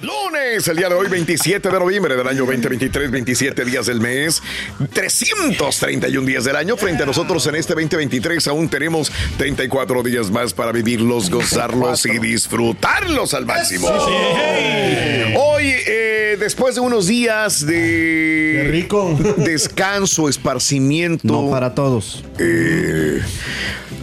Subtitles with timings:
[0.00, 4.42] Lunes, el día de hoy, 27 de noviembre del año 2023, 27 días del mes,
[4.92, 6.76] 331 días del año.
[6.76, 12.18] Frente a nosotros en este 2023 aún tenemos 34 días más para vivirlos, gozarlos y
[12.18, 13.88] disfrutarlos al máximo.
[15.36, 19.18] Hoy, eh, después de unos días de rico.
[19.38, 21.26] descanso, esparcimiento.
[21.26, 22.24] No para todos.
[22.38, 23.20] Eh,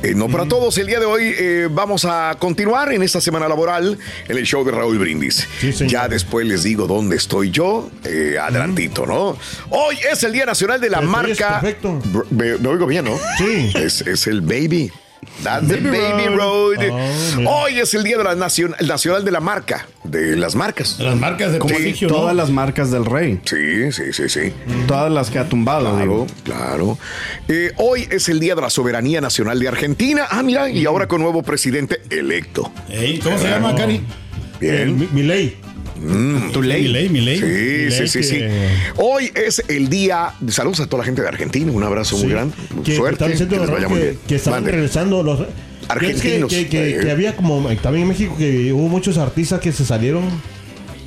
[0.03, 0.77] eh, no para todos.
[0.77, 4.63] El día de hoy eh, vamos a continuar en esta semana laboral en el show
[4.63, 5.47] de Raúl Brindis.
[5.87, 9.37] ya después les digo dónde estoy yo, eh, adelantito, ¿no?
[9.69, 11.59] Hoy es el Día Nacional de la Marca.
[11.61, 12.01] perfecto.
[12.29, 13.17] Me, me oigo bien, ¿no?
[13.37, 13.71] Sí.
[13.75, 14.91] Es, es el baby.
[15.43, 16.75] That's the Baby baby road.
[16.77, 17.45] road.
[17.45, 17.61] Oh.
[17.63, 19.87] Hoy es el Día de la nacion- Nacional de la Marca.
[20.03, 20.97] De las marcas.
[20.99, 22.15] Las marcas de Sí, prestigio, ¿no?
[22.15, 23.39] Todas las marcas del rey.
[23.45, 24.51] Sí, sí, sí, sí.
[24.87, 26.27] Todas las que ha tumbado, Claro, digo.
[26.43, 26.97] claro.
[27.47, 30.25] Eh, hoy es el Día de la Soberanía Nacional de Argentina.
[30.29, 32.71] Ah, mira, y ahora con nuevo presidente electo.
[33.23, 34.01] ¿Cómo se llama, Cari?
[34.59, 34.97] Bien.
[34.99, 35.57] Mi, mi ley.
[36.51, 36.83] Tu ley.
[36.83, 37.37] Mi ley, mi ley.
[37.37, 38.35] Sí, Mi sí, ley sí, sí.
[38.37, 40.33] que- Hoy es el día.
[40.49, 41.71] Saludos a toda la gente de Argentina.
[41.71, 42.55] Un abrazo muy grande.
[42.83, 43.25] Que Suerte.
[43.25, 44.19] que les vaya Raúl, muy que, bien.
[44.27, 44.71] que estaban Mande.
[44.71, 45.45] regresando los
[45.87, 46.49] Argentinos.
[46.51, 49.83] Que, que- que había como eh, también en México que hubo muchos artistas que se
[49.85, 50.23] salieron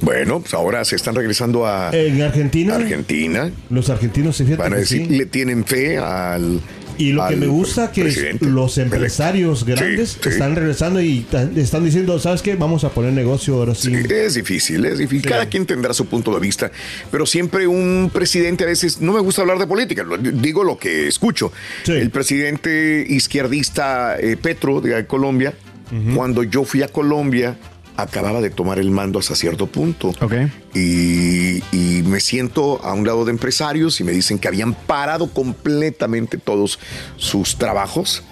[0.01, 2.77] Bueno, pues ahora se están regresando a en Argentina.
[2.77, 3.51] Argentina.
[3.71, 5.17] Los argentinos se Van a decir, sí.
[5.17, 6.61] le tienen fe al.
[6.99, 10.29] Y lo que me gusta que presidente los empresarios Sí, grandes sí.
[10.29, 12.55] están regresando y están diciendo, ¿sabes qué?
[12.57, 13.91] Vamos a poner negocio ahora sí.
[13.91, 15.31] Sí, es difícil, es difícil.
[15.31, 16.71] Cada quien tendrá su punto de vista,
[17.11, 21.09] pero siempre un presidente a veces, no me gusta hablar de política, digo lo que
[21.09, 21.53] escucho.
[21.85, 21.93] Sí.
[21.93, 25.55] El presidente izquierdista eh, Petro de Colombia,
[26.15, 27.57] cuando yo fui a Colombia,
[27.97, 30.09] acababa de tomar el mando hasta cierto punto.
[30.21, 30.35] Ok.
[30.75, 35.29] Y, y me siento a un lado de empresarios y me dicen que habían parado
[35.29, 36.79] completamente todos
[37.17, 38.23] sus trabajos.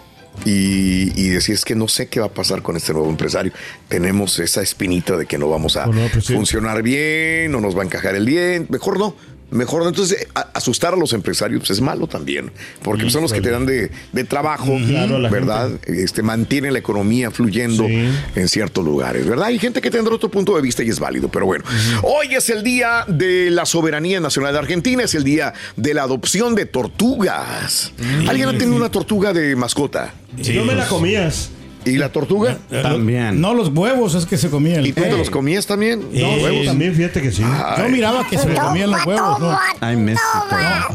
[0.47, 3.53] Y, y decir es que no sé qué va a pasar con este nuevo empresario.
[3.89, 6.35] Tenemos esa espinita de que no vamos a no, pues sí.
[6.35, 8.67] funcionar bien, no nos va a encajar el bien.
[8.71, 9.15] Mejor no,
[9.53, 9.87] mejor.
[9.87, 12.51] Entonces, a- asustar a los empresarios pues, es malo también,
[12.83, 15.71] porque son los que te dan de, de trabajo, Claro, la ¿verdad?
[15.87, 18.09] Este, mantienen la economía fluyendo Sí.
[18.37, 19.47] en ciertos lugares, ¿verdad?
[19.47, 21.65] Hay gente que tendrá otro punto de vista y es válido, pero bueno.
[22.03, 26.03] Hoy es el día de la soberanía nacional de Argentina, es el día de la
[26.03, 27.93] adopción de tortugas.
[28.29, 30.15] ¿Alguien ha tenido una tortuga de mascota?
[30.41, 31.51] Si no me la comías.
[31.85, 32.59] ¿Y la tortuga?
[32.71, 33.41] También.
[33.41, 34.85] No, los huevos es que se comían.
[34.87, 36.01] ¿Y tú te los comías también?
[36.13, 36.67] Eh, No, ¿Los huevos?
[36.67, 37.43] también fíjate que sí.
[37.79, 39.51] Yo miraba que se le comían los huevos, ¿no?
[39.53, 39.59] No,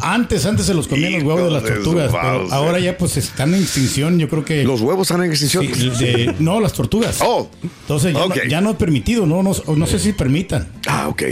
[0.01, 3.17] antes, antes se los comían los huevos de las de tortugas, pero ahora ya pues
[3.17, 4.63] están en extinción, yo creo que...
[4.63, 5.65] ¿Los huevos están en extinción?
[5.73, 7.19] Sí, de- no, las tortugas.
[7.21, 10.67] Oh, Entonces ya, no, ya no es permitido, no, no, no sé si permitan.
[10.87, 11.23] ah, ok.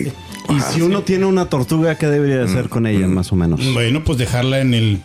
[0.48, 3.62] Y si uno tiene una tortuga, ¿qué debería hacer con ella, más o menos?
[3.74, 5.00] Bueno, pues dejarla en el,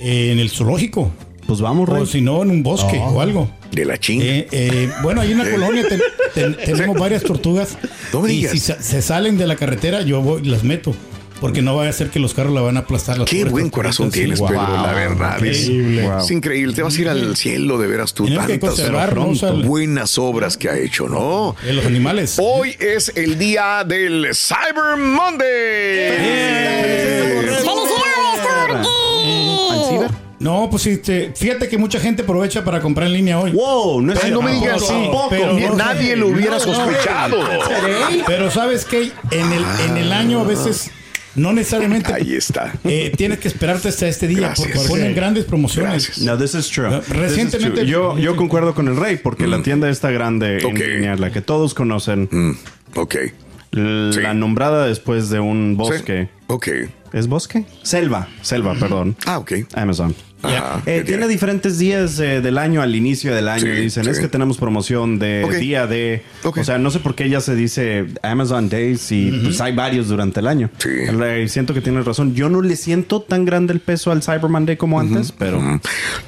[0.00, 1.10] en el zoológico.
[1.54, 2.06] Pues vamos, O Rey.
[2.06, 3.48] si no, en un bosque o algo.
[3.70, 4.24] De la chinga.
[4.24, 6.02] Eh, eh, bueno, ahí en la colonia ten-
[6.34, 7.76] ten- tenemos varias tortugas.
[8.12, 8.52] No me y digas.
[8.52, 10.94] si se salen de la carretera, yo voy y las meto.
[11.40, 13.18] Porque no va a ser que los carros la van a aplastar.
[13.18, 15.44] las Qué buen corazón tienes, Sí, Pedro, la verdad.
[15.44, 16.10] Es, Increíble.
[16.20, 16.74] es increíble.
[16.74, 18.26] Te vas a ir al cielo de veras tú.
[18.32, 18.78] Tantas.
[18.80, 21.54] O buenas obras que ha hecho, ¿no?
[21.62, 22.36] de los animales.
[22.40, 26.14] Hoy es el día del Cyber Monday.
[30.44, 33.52] No, pues sí, te- fíjate que mucha gente aprovecha para comprar en línea hoy.
[33.52, 35.28] Wow, no es Ay, no me digas, Sí, tampoco.
[35.30, 37.38] pero nadie lo hubiera No, no, sospechado.
[38.26, 40.90] Pero sabes que en el, en el año a veces
[41.34, 42.74] no necesariamente Ahí está.
[42.84, 44.68] eh, tienes que esperarte hasta este día Gracias.
[44.72, 46.06] porque ponen grandes promociones.
[46.08, 46.18] Gracias.
[46.26, 46.90] No, this is true.
[46.90, 47.86] No, This is recientemente- true.
[47.90, 51.40] Yo, yo concuerdo con el Rey, porque la tienda está grande en línea, la que
[51.40, 53.14] todos conocen, Mm, ok.
[53.72, 54.20] la Sí.
[54.38, 56.28] nombrada después de un bosque.
[56.30, 56.44] Sí.
[56.48, 56.68] Ok.
[57.14, 57.64] ¿Es bosque?
[57.82, 59.16] Selva, selva, perdón.
[59.24, 59.52] Ah, ok.
[59.74, 60.14] Amazon.
[60.44, 63.62] Ajá, Eh, ¿qué tiene diferentes días eh, del año al inicio del año.
[63.62, 64.10] Sí, Dicen, sí.
[64.10, 65.54] es que tenemos promoción de Ok.
[65.54, 66.22] día de...
[66.44, 66.58] Ok.
[66.58, 70.08] O sea, no sé por qué ya se dice Amazon Days y pues hay varios
[70.08, 70.70] durante el año.
[70.78, 70.88] Sí.
[70.88, 72.34] Le- siento que tienes razón.
[72.34, 75.60] Yo no le siento tan grande el peso al Cyber Monday como antes, pero...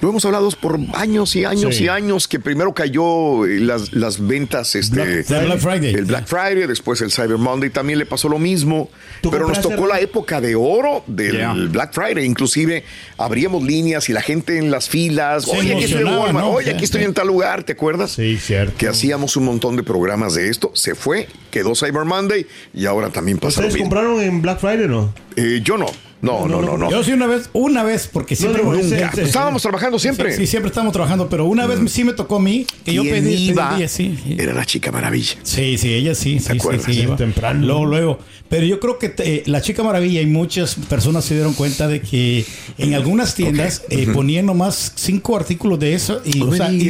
[0.00, 1.84] Lo hemos hablado por años y años Sí.
[1.84, 5.94] y años que primero cayó eh, las, las ventas, este, Black- Black Friday.
[5.94, 8.88] el Black Friday, después el Cyber Monday también le pasó lo mismo.
[9.20, 11.54] ¿Tú Pero nos tocó la época de oro del Yeah.
[11.70, 12.24] Black Friday.
[12.24, 12.84] Inclusive
[13.18, 15.44] abríamos líneas y la gente en las filas.
[15.44, 16.46] Se Oye, aquí estoy en emocionaba, Walmart.
[16.46, 16.52] ¿no?
[16.52, 17.06] Oye, Sí, aquí estoy sí.
[17.06, 17.64] en tal lugar.
[17.64, 18.12] ¿Te acuerdas?
[18.12, 18.74] Sí, cierto.
[18.78, 20.70] Que hacíamos un montón de programas de esto.
[20.74, 23.94] Se fue, quedó Cyber Monday y ahora también pasa lo ¿Ustedes mismo.
[23.96, 25.12] compraron en Black Friday no?
[25.36, 25.86] Eh, yo no.
[26.22, 26.90] No, no, no, no.
[26.90, 28.62] Yo sí una vez, una vez, porque siempre...
[28.62, 29.12] nunca.
[29.14, 30.34] sí, Estábamos trabajando siempre.
[30.34, 33.16] Sí, siempre estamos trabajando, pero una vez sí me tocó a mí, que yo ¿Quién
[33.16, 33.76] pedí, pedí iba?
[33.76, 34.18] día, sí.
[34.24, 34.36] sí.
[34.38, 35.36] Era la chica maravilla.
[35.42, 36.84] Sí, sí, ella sí, sí, sí, acuerdas?
[36.86, 37.16] sí, iba.
[37.16, 37.66] Temprano.
[37.66, 38.18] Luego, luego.
[38.48, 42.00] Pero yo creo que te- la Chica Maravilla y muchas personas se dieron cuenta de
[42.00, 42.46] que
[42.78, 46.40] en algunas tiendas eh, ponían nomás cinco artículos de eso y,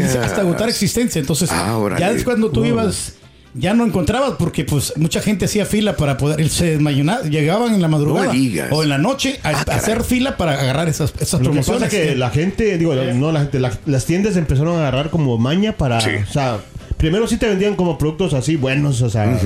[0.02, 1.19] hasta agotar existencia.
[1.19, 3.14] Entonces, Ah, ya es cuando tú ibas,
[3.58, 7.82] ya no encontrabas porque pues mucha gente hacía fila para poder, se desmayonaba, llegaban en
[7.82, 8.69] la madrugada No me digas.
[8.70, 11.58] o en la noche a, Ah, a hacer fila para agarrar esas, esas Lo que
[11.58, 11.93] pasa promociones.
[11.94, 15.38] es que la gente, digo, no, la gente, la- las tiendas empezaron a agarrar como
[15.38, 16.11] maña para, Sí.
[16.29, 16.58] o sea,
[16.97, 19.38] primero sí te vendían como productos así buenos, o sea,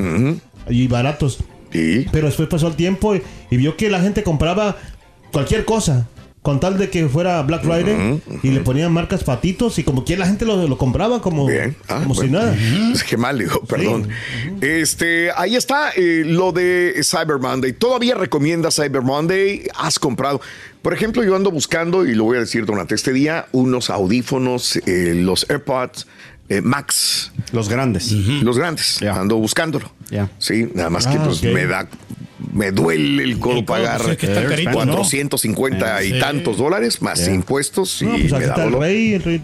[0.68, 1.38] y baratos.
[1.72, 2.06] Sí.
[2.10, 4.76] Pero después pasó el tiempo y, y vio que la gente compraba
[5.32, 6.06] cualquier cosa.
[6.42, 10.16] Con tal de que fuera Black Friday y le ponían marcas patitos y como que
[10.16, 11.76] la gente lo, lo compraba como, Bien.
[11.86, 12.56] Ah, como si nada.
[12.94, 14.08] Es que mal, digo, perdón.
[14.62, 17.72] Este, ahí está eh, lo de Cyber Monday.
[17.74, 19.66] ¿Todavía recomienda Cyber Monday?
[19.76, 20.40] ¿Has comprado?
[20.80, 24.76] Por ejemplo, yo ando buscando, y lo voy a decir durante este día, unos audífonos,
[24.86, 26.06] eh, los AirPods
[26.48, 28.10] eh, Max, Los grandes.
[28.10, 28.98] los grandes.
[28.98, 29.14] Ya.
[29.20, 29.92] Ando buscándolo.
[30.10, 30.28] Ya.
[30.38, 31.86] Sí, nada más que Ah, pues me da,
[32.52, 34.92] me duele el codo pagar pues, es que está carito, ¿no?
[34.96, 36.18] 450 y Sí.
[36.20, 39.42] tantos dólares más impuestos y No, pues me da el rey, el rey.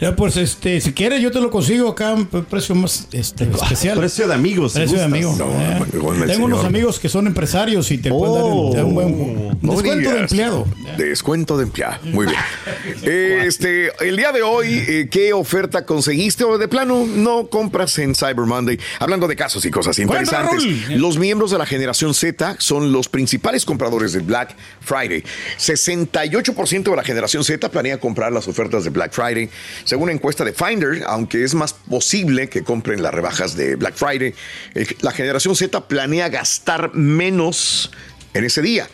[0.00, 3.44] Ya, pues este, si quieres yo te lo consigo acá a un precio más este,
[3.44, 3.98] especial.
[3.98, 4.72] Precio de amigos.
[4.72, 5.24] si Precio de gustas.
[5.24, 5.36] amigo.
[5.38, 9.60] No, Eh, Tengo unos amigos que son empresarios y te pueden dar un- un, buen
[9.60, 10.66] descuento de empleado.
[10.96, 11.98] Descuento de empleado.
[12.04, 12.38] Muy bien.
[13.02, 18.14] Este, el día de hoy, eh, ¿qué oferta conseguiste o de plano no compras en
[18.14, 18.78] Cyber Monday?
[18.98, 20.64] Hablando de casos y cosas interesantes.
[20.90, 25.22] Los miembros de la generación Z son los principales compradores de Black Friday.
[25.58, 29.48] 68% de la generación Z planea comprar las ofertas de Black Friday.
[29.84, 33.94] Según una encuesta de Finder, aunque es más posible que compren las rebajas de Black
[33.94, 34.34] Friday,
[34.74, 37.90] eh, la generación Z planea gastar menos
[38.34, 38.88] en ese día.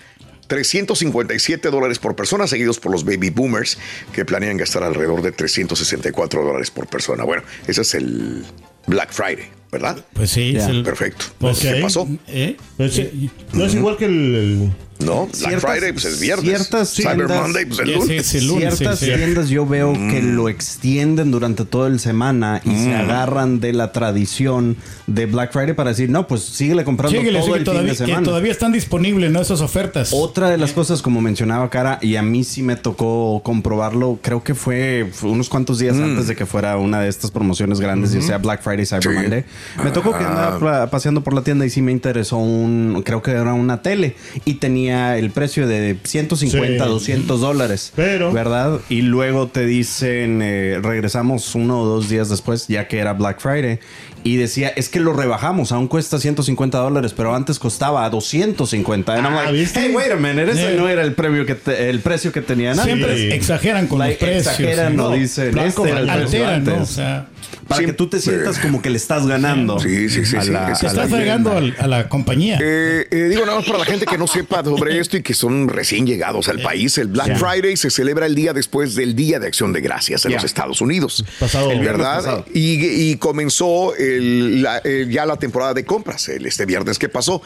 [0.49, 3.79] 357 dólares por persona, seguidos por los baby boomers,
[4.13, 7.25] que planean gastar alrededor de 364 dólares por persona.
[7.25, 8.45] Bueno, ese es el
[8.87, 9.97] Black Friday, ¿verdad?
[10.15, 11.27] Pues sí, es el- Perfecto.
[11.39, 12.09] pues, ¿Qué pasó?
[12.27, 12.57] ¿eh?
[12.77, 16.45] Pues sí, no es igual que el, el- No, Black Ciertas- Friday pues es viernes.
[16.57, 18.27] ciertas Cyber tiendas- Monday pues el Sí, sí, lunes.
[18.27, 19.13] sí, el lunes, Ciertas sí, sí.
[19.15, 20.35] tiendas yo veo que Mm.
[20.35, 24.77] lo extienden durante toda el semana y se agarran de la tradición
[25.07, 27.99] de Black Friday para decir, no, pues síguele comprando Síguele, todo sigue, el todavía, fin
[27.99, 28.25] de que semana.
[28.25, 29.41] todavía están disponibles ¿no?
[29.41, 30.11] esas ofertas.
[30.13, 34.43] Otra de las cosas, como mencionaba Cara, y a mí sí me tocó comprobarlo, creo
[34.43, 38.21] que fue, unos cuantos días antes de que fuera una de estas promociones grandes, ya
[38.21, 39.09] sea Black Friday, Cyber Sí.
[39.11, 39.45] Monday.
[39.83, 43.23] Me tocó que andaba pa- paseando por la tienda y sí me interesó un, creo
[43.23, 46.91] que era una tele, y tenía el precio de 150, Sí.
[46.91, 47.93] 200 dólares.
[47.95, 48.81] Pero- ¿Verdad?
[48.89, 53.41] Y luego te dicen, eh, regresamos uno o dos días después, ya que era Black
[53.41, 53.79] Friday,
[54.25, 59.15] y decía, es que lo rebajamos, aún cuesta 150 dólares, pero antes costaba 250.
[59.15, 59.81] And I'm Ah, like, ¿viste?
[59.81, 60.77] hey, wait a minute, ese Sí.
[60.77, 63.33] no era el premio que te- el precio que tenían Siempre antes.
[63.33, 64.47] exageran con Like, los precios.
[64.61, 64.97] exageran, ¿sí?
[64.97, 66.73] no dicen, este era el precio alteran, ¿no?
[66.73, 66.89] O antes.
[66.91, 67.27] sea,
[67.69, 67.87] Para Sí.
[67.87, 69.79] que tú te sientas como que le estás ganando.
[69.79, 70.51] Sí, sí, sí, a sí.
[70.51, 72.59] la- te estás fregando a la compañía.
[72.63, 75.35] Eh, eh, digo nada más para la gente que no sepa sobre esto y que
[75.35, 76.97] son recién llegados al país.
[76.99, 77.37] El Black.
[77.39, 80.81] Friday se celebra el día después del Día de Acción de Gracias en los Estados
[80.81, 81.25] Unidos.
[81.39, 82.17] Pasado- El ¿Verdad?
[82.17, 82.45] pasado.
[82.55, 87.09] Y, y comenzó el- la- el- ya la temporada de compras el, este viernes que
[87.09, 87.43] pasó.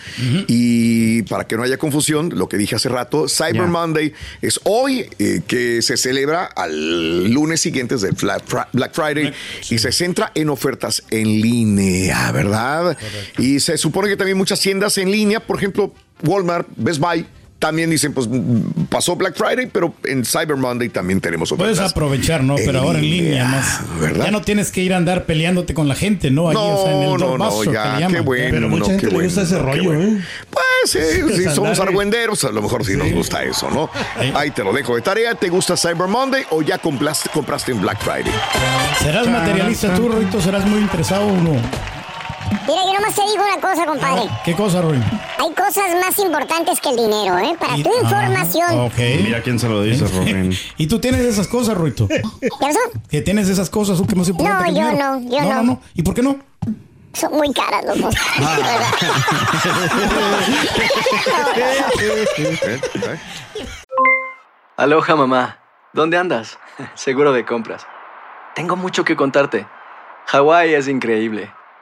[0.47, 3.62] Y para que no haya confusión, lo que dije hace rato, Cyber.
[3.67, 8.14] Monday es hoy eh, que se celebra al lunes siguiente del
[8.73, 9.33] Black Friday
[9.71, 12.99] y se centra en ofertas en línea, ¿verdad?
[13.38, 17.26] Y se supone que también muchas tiendas en línea, por ejemplo, Walmart, Best Buy,
[17.62, 18.28] también dicen, pues
[18.88, 21.76] pasó Black Friday, pero en Cyber Monday también tenemos ofertas.
[21.76, 22.57] Puedes aprovechar, ¿no?
[22.57, 23.83] Pero ahora en línea más.
[24.00, 24.25] ¿verdad?
[24.25, 26.49] Ya no tienes que ir a andar peleándote con la gente, ¿no?
[26.49, 28.14] Allí, No, o sea, en el no, no, ya, llaman.
[28.14, 28.50] qué bueno.
[28.50, 30.21] Pero mucha no, gente qué le gusta ese qué rollo, ¿eh?
[30.50, 33.88] Pues sí, sí, Pues somos argüenderos, a lo mejor sí, nos gusta eso, ¿no?
[34.35, 35.37] Ahí te lo dejo de tarea.
[35.37, 38.33] ¿Te gusta Cyber Monday o ya compraste, compraste en Black Friday?
[39.00, 40.40] ¿Serás materialista tú, Rito?
[40.40, 42.01] ¿Serás muy interesado o no?
[42.66, 44.28] Mira, yo nomás te digo una cosa, compadre.
[44.44, 45.02] ¿Qué cosa, Ruin?
[45.38, 47.56] hay cosas más importantes que el dinero, ¿eh?
[47.59, 48.80] Para tu información.
[48.80, 48.99] Ok.
[49.25, 50.56] Mira quién se lo dice, Robin.
[50.76, 52.06] ¿Y tú tienes esas cosas, Ruito?
[52.09, 52.21] ¿Qué
[52.61, 52.78] pasó?
[53.11, 55.80] ¿Que tienes esas cosas tú, que no se No, yo no, yo no.
[55.94, 56.37] ¿Y por qué no?
[57.14, 58.09] Son muy caras, loco.
[64.76, 65.59] Aloha mamá,
[65.92, 66.59] ¿dónde andas?
[66.94, 67.87] Seguro de compras.
[68.54, 69.66] Tengo mucho que contarte.
[70.26, 71.52] Hawái es increíble.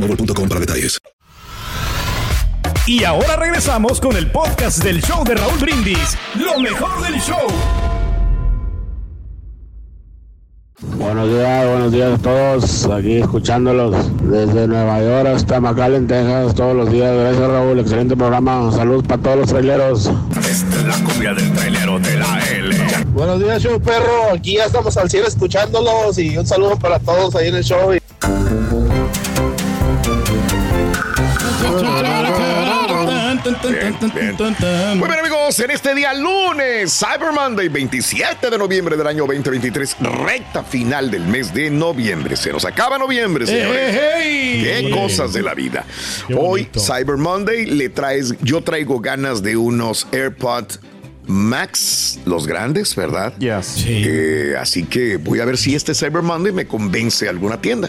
[0.00, 0.98] boostmobile.com para detalles.
[2.86, 6.16] Y ahora regresamos con el podcast del show de Raúl Brindis.
[6.34, 7.46] Lo mejor del show.
[10.96, 12.86] Buenos días, buenos días a todos.
[12.86, 17.14] Aquí escuchándolos desde Nueva York hasta McAllen, Texas, todos los días.
[17.14, 17.78] Gracias, Raúl.
[17.80, 18.72] Excelente programa.
[18.72, 20.10] Salud para todos los traileros.
[20.40, 22.76] Esta es la cumbia del trailero de la L.
[23.12, 24.32] Buenos días, show perro.
[24.32, 27.92] Aquí ya estamos al cielo escuchándolos y un saludo para todos ahí en el show.
[34.96, 39.96] Muy bien amigos, en este día lunes, Cyber Monday, 27 de noviembre del año 2023,
[40.26, 42.36] recta final del mes de noviembre.
[42.36, 43.92] Se nos acaba noviembre, señores.
[43.92, 45.84] Qué cosas de la vida.
[46.36, 50.80] Hoy, Cyber Monday, le traes, yo traigo ganas de unos AirPods
[51.26, 53.32] Max, los grandes, ¿verdad?
[53.38, 53.84] Yes.
[53.86, 57.88] Eh, así que voy a ver si este Cyber Monday me convence a alguna tienda.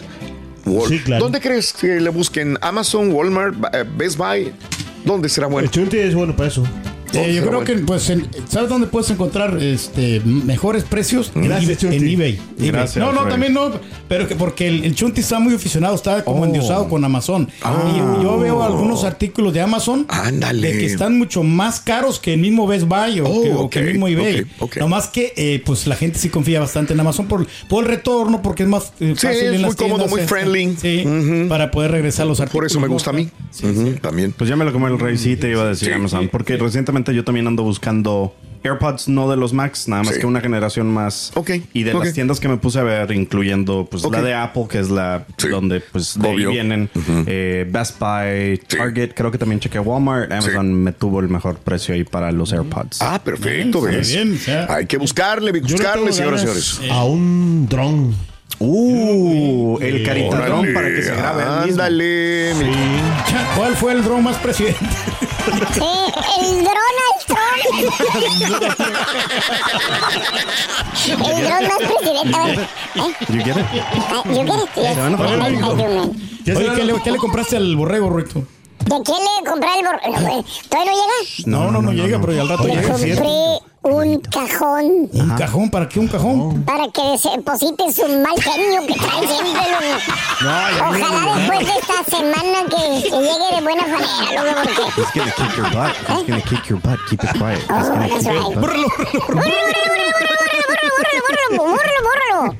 [0.64, 1.24] Wal- Sí, claro.
[1.24, 2.56] ¿Dónde crees que le busquen?
[2.60, 4.52] ¿Amazon, Walmart, eh, Best Buy?
[5.04, 5.66] ¿Dónde será bueno?
[5.66, 6.64] El Chunti es bueno para eso.
[7.14, 11.32] Eh, yo creo que, pues, en- ¿sabes dónde puedes encontrar este mejores precios?
[11.34, 12.14] En, Gracias, en eBay.
[12.14, 12.38] eBay.
[12.70, 13.70] Gracias, no, no, también no,
[14.08, 16.44] pero que porque el, el Chunti está muy aficionado, está como Oh.
[16.44, 17.48] endiosado con Amazon.
[17.92, 20.72] Y yo, yo veo algunos artículos de Amazon Ándale.
[20.72, 23.60] de que están mucho más caros que el mismo Best Buy o, Oh, que, o
[23.60, 24.40] ok, que el mismo eBay.
[24.42, 24.76] ok, ok.
[24.78, 28.42] Nomás que, eh, pues, la gente sí confía bastante en Amazon por, por el retorno,
[28.42, 30.76] porque es más eh, Sí, fácil es en las muy cómodo, tiendas, muy este, friendly.
[30.80, 32.52] Sí, para poder regresar los artículos.
[32.52, 32.92] Por eso me ¿no?
[32.94, 33.28] gusta a mí.
[33.50, 33.94] Sí, sí.
[34.00, 34.32] También.
[34.32, 35.94] Pues ya me lo comió el rey, sí, te iba a decir Sí.
[35.94, 36.28] Amazon.
[36.30, 40.20] Porque recientemente yo también ando buscando AirPods, no de los Max, nada más Sí.
[40.20, 41.32] que una generación más.
[41.34, 44.66] Ok, Y de las tiendas que me puse a ver, incluyendo pues la de Apple,
[44.70, 45.48] que es la Sí.
[45.48, 46.88] donde pues de ahí vienen.
[47.26, 48.76] eh, Best Buy, Sí.
[48.76, 50.30] Target, creo que también chequé Walmart.
[50.30, 53.02] Amazon me tuvo el mejor precio ahí para los AirPods.
[53.02, 54.08] Ah, perfecto, Bien, ¿ves?
[54.14, 54.72] bien, o sea.
[54.72, 56.80] Hay que buscarle, buscarle, tengo señoras y señores.
[56.92, 58.14] A un dron.
[58.58, 61.42] Uh, el caritadrón para que se grabe.
[61.42, 62.54] Ándale.
[62.54, 63.00] mi-
[63.56, 64.78] ¿Cuál fue el dron más presidente?
[65.74, 65.80] Sí,
[66.40, 67.40] el Donald Trump.
[71.06, 72.38] el dron más presidente.
[72.38, 72.66] A ver, ¿eh?
[73.28, 73.66] You get it?
[74.26, 74.96] You get it, yes.
[74.96, 75.74] van a poner I- I amigo.
[75.74, 76.12] do, man.
[76.44, 76.52] ¿Qué?
[76.54, 78.40] ¿qué le, qué le compraste al borrego, Ruito?
[78.40, 80.44] ¿De quién le compré el borrego?
[80.68, 81.46] ¿Todavía no llega?
[81.46, 82.88] No, no, no, llega, pero ya al rato Le llega.
[82.92, 83.12] compré
[83.82, 85.70] un cajón ¿Un cajón?
[85.70, 86.62] ¿Para qué un cajón?
[86.64, 87.02] para que
[87.36, 89.62] deposite su mal genio que trae siempre.
[90.40, 90.88] loco.
[90.88, 94.82] Ojalá después de esta semana que, que llegue de buena manera, loco, porque...
[95.00, 95.92] He's gonna kick your butt.
[96.08, 96.98] He's gonna kick your butt.
[97.10, 97.58] Keep it quiet.
[97.58, 100.28] He's Oh, gonna that's kick your butt.
[101.56, 102.56] Bórralo, bórralo.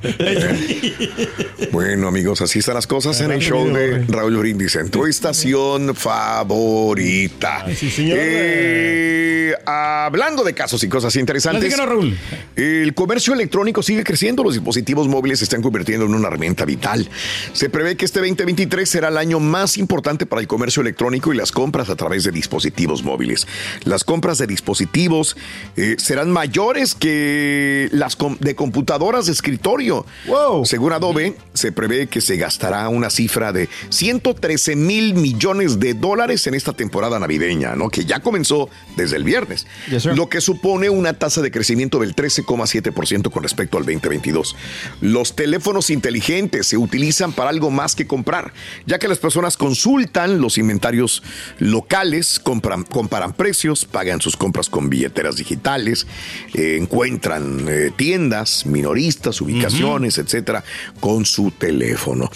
[1.71, 5.95] Bueno, amigos, así están las cosas en el show de Raúl Brindis en tu estación
[5.95, 7.65] favorita.
[7.75, 8.17] Sí, señor.
[8.19, 11.75] Eh, hablando de casos y cosas interesantes.
[11.77, 12.17] Raúl.
[12.55, 17.09] El comercio electrónico sigue creciendo, los dispositivos móviles se están convirtiendo en una herramienta vital.
[17.53, 21.37] Se prevé que este 2023 será el año más importante para el comercio electrónico y
[21.37, 23.47] las compras a través de dispositivos móviles.
[23.85, 25.35] Las compras de dispositivos
[25.75, 30.05] eh, serán mayores que las com- de computadoras de escritorio.
[30.27, 30.65] Wow.
[30.65, 36.47] Según Adobe, se prevé que se gastará una cifra de 113 mil millones de dólares
[36.47, 37.89] en esta temporada navideña, ¿no?
[37.89, 42.15] que ya comenzó desde el viernes, Yes, lo que supone una tasa de crecimiento del
[42.15, 44.55] 13,7% con respecto al 2022.
[45.01, 48.53] Los teléfonos inteligentes se utilizan para algo más que comprar,
[48.85, 51.23] ya que las personas consultan los inventarios
[51.59, 56.07] locales, compran, comparan precios, pagan sus compras con billeteras digitales,
[56.53, 60.63] eh, encuentran eh, tiendas, minoristas, ubicaciones, etcétera,
[60.99, 62.29] con su teléfono.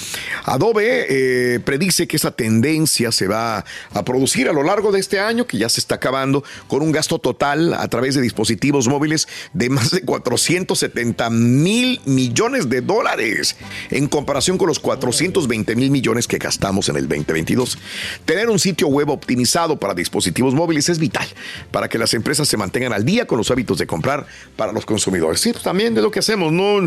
[0.46, 5.20] Adobe eh, predice que esa tendencia se va a producir a lo largo de este
[5.20, 9.28] año, que ya se está acabando, con un gasto total a través de dispositivos móviles
[9.54, 13.58] de más de 470 mil millones de dólares,
[13.90, 17.78] en comparación con los 420 mil millones que gastamos en el 2022.
[18.26, 21.28] Tener un sitio web optimizado para dispositivos móviles es vital
[21.72, 24.86] para que las empresas se mantengan al día con los hábitos de comprar para los
[24.86, 25.42] consumidores.
[25.42, 26.80] Sí, pues también de lo que hacemos, ¿no?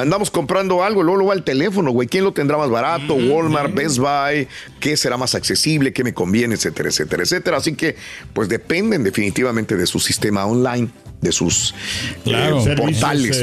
[0.00, 2.08] Andamos comprando algo, luego, luego al teléfono, güey.
[2.08, 3.14] ¿Quién lo tendrá más barato?
[3.14, 4.48] Walmart, Best Buy,
[4.80, 5.92] ¿qué será más accesible?
[5.92, 6.54] ¿Qué me conviene?
[6.56, 7.56] Etcétera, etcétera, etcétera.
[7.58, 7.96] Así que,
[8.32, 10.88] pues dependen definitivamente de su sistema online
[11.20, 11.74] de sus
[12.22, 12.64] Claro.
[12.64, 13.38] eh, portales.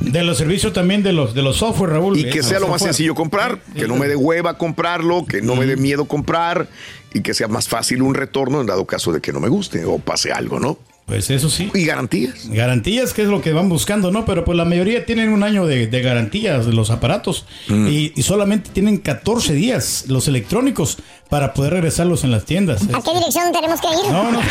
[0.00, 2.18] De los servicios también de los de los software, Raúl.
[2.18, 2.94] Y que Eh, sea lo más software.
[2.94, 6.68] sencillo comprar, que no me dé hueva comprarlo, que no me dé miedo comprar
[7.12, 9.84] y que sea más fácil un retorno en dado caso de que no me guste
[9.84, 10.78] o pase algo, ¿no?
[11.08, 11.70] Pues eso sí.
[11.74, 12.48] Y garantías.
[12.50, 14.26] Garantías, que es lo que van buscando, ¿no?
[14.26, 17.88] Pero pues la mayoría tienen un año de, de garantías de los aparatos Mm.
[17.88, 20.98] y, y solamente tienen 14 días los electrónicos
[21.30, 22.82] para poder regresarlos en las tiendas.
[22.94, 24.12] ¿A qué dirección tenemos que ir?
[24.12, 24.40] No, no.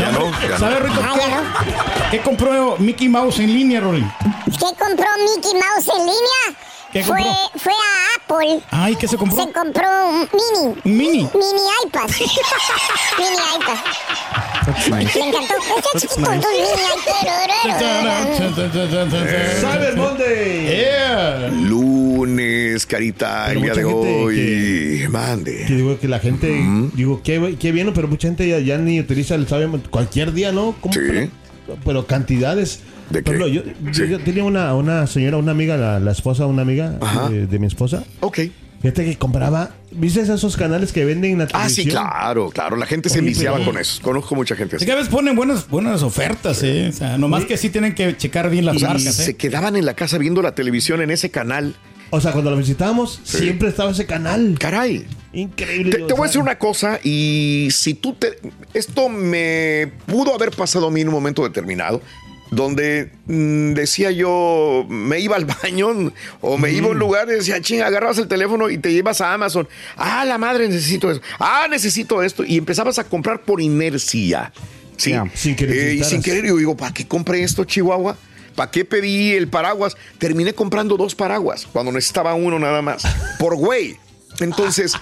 [0.00, 0.58] Ya no, ya no.
[0.58, 1.00] ¿Sabes, Rito?
[1.02, 2.10] Ah, ya no.
[2.10, 4.04] ¿Qué compró Mickey Mouse en línea, Rolling?
[4.46, 6.58] ¿Qué compró Mickey Mouse en línea?
[6.94, 7.34] ¿Qué fue, compró?
[7.58, 7.76] fue a
[8.16, 8.60] Apple.
[8.70, 9.44] Ay, ¿qué se compró?
[9.44, 10.78] Se compró un mini.
[10.84, 11.28] ¿Un mini?
[11.34, 12.08] Mini iPad.
[13.18, 13.78] mini iPad.
[14.88, 15.54] Le encantó.
[15.76, 16.40] Está chiquito tu mini
[17.64, 19.60] iPad.
[19.60, 20.66] Cyber Monday.
[20.68, 21.48] Yeah.
[21.52, 24.36] Lunes, carita, el día de hoy.
[24.36, 25.64] que- Mande.
[25.66, 26.48] Que digo que la gente,
[26.94, 29.90] digo, qué, qué bien, pero mucha gente ya, ya ni utiliza el Cyber Monday.
[29.90, 30.74] Cualquier día, ¿no?
[30.80, 31.00] ¿Cómo Sí.
[31.66, 32.80] pero, pero cantidades.
[33.10, 33.30] ¿De qué?
[33.30, 34.08] ejemplo, yo, yo- Sí.
[34.08, 37.28] yo tenía una, una señora, una amiga, la, la esposa, una amiga Ajá.
[37.28, 38.04] de, de mi esposa.
[38.20, 38.40] Ok.
[38.82, 42.02] Fíjate que compraba, ¿viste esos canales que venden en la Ah, sí, televisión?
[42.04, 42.76] claro, claro.
[42.76, 44.02] La gente se Oye, enviciaba pero- con eso.
[44.02, 44.86] Conozco mucha gente Es así.
[44.86, 46.88] que a veces ponen buenas, buenas ofertas, ¿eh?
[46.90, 49.36] O sea, nomás que sí tienen que checar bien las Y marcas, se ¿eh?
[49.36, 51.74] quedaban en la casa viendo la televisión en ese canal.
[52.10, 53.38] O sea, cuando lo visitábamos, Sí.
[53.38, 54.56] siempre estaba ese canal.
[54.58, 55.06] Caray.
[55.32, 55.90] Increíble.
[55.96, 58.38] Te, te voy a decir una cosa y si tú te...
[58.74, 62.02] Esto me pudo haber pasado a mí en un momento determinado
[62.54, 67.32] donde mm, decía yo, me iba al baño o me iba a un lugar y
[67.34, 69.68] decía, ching, agarrabas el teléfono y te llevas a Amazon.
[69.96, 71.20] Ah, la madre, necesito eso.
[71.38, 72.44] Ah, necesito esto.
[72.44, 74.52] Y empezabas a comprar por inercia.
[74.96, 75.12] Sí.
[75.34, 78.16] Sin que Eh, y sin querer, yo digo, ¿para qué compré esto, Chihuahua?
[78.54, 79.96] ¿Para qué pedí el paraguas?
[80.18, 83.02] Terminé comprando dos paraguas cuando necesitaba uno nada más.
[83.40, 83.96] Por güey.
[84.38, 84.92] Entonces,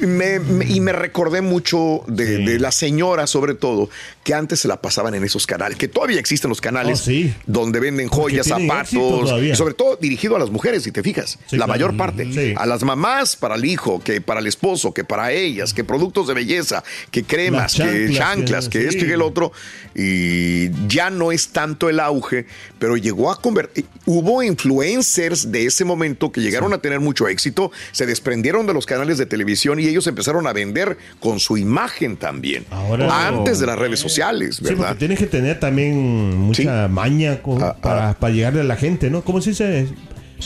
[0.00, 3.90] me- me- y me recordé mucho de, de la señora, sobre todo,
[4.28, 7.32] que antes se la pasaban en esos canales, que todavía existen los canales Oh, sí.
[7.46, 11.56] donde venden joyas, zapatos, y sobre todo dirigido a las mujeres, si te fijas, Sí,
[11.56, 11.68] la claro.
[11.68, 12.30] mayor parte.
[12.30, 12.52] Sí.
[12.54, 16.28] A las mamás para el hijo, que para el esposo, que para ellas, que productos
[16.28, 19.50] de belleza, que cremas, que chanclas, que que- esto y el otro.
[19.94, 22.44] Y ya no es tanto el auge,
[22.78, 23.86] pero llegó a convertir.
[24.04, 28.84] Hubo influencers de ese momento que llegaron a tener mucho éxito, se desprendieron de los
[28.84, 32.66] canales de televisión y ellos empezaron a vender con su imagen también.
[32.70, 34.17] Ahora- antes de las redes sociales,
[34.52, 38.76] Sí, porque tienes que tener también mucha maña co- Ah, para, para llegarle a la
[38.76, 39.22] gente, ¿no?
[39.22, 39.88] ¿Cómo se dice?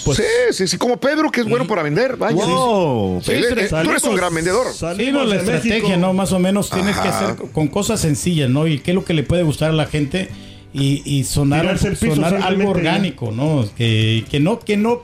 [0.04, 2.16] Pues, sí, sí, sí, como Pedro, que es bueno para vender.
[2.16, 2.34] Vaya.
[2.34, 3.20] Wow.
[3.22, 4.66] Sí, él- tú eres un gran vendedor.
[4.68, 5.96] Sí, no, salimos la estrategia, México.
[5.98, 6.12] ¿no?
[6.14, 8.66] Más o menos tienes que hacer con cosas sencillas, ¿no?
[8.66, 10.30] Y qué es lo que le puede gustar a la gente
[10.72, 13.66] y, y sonar, sonar algo orgánico, ¿no?
[13.76, 15.02] Que, que no que no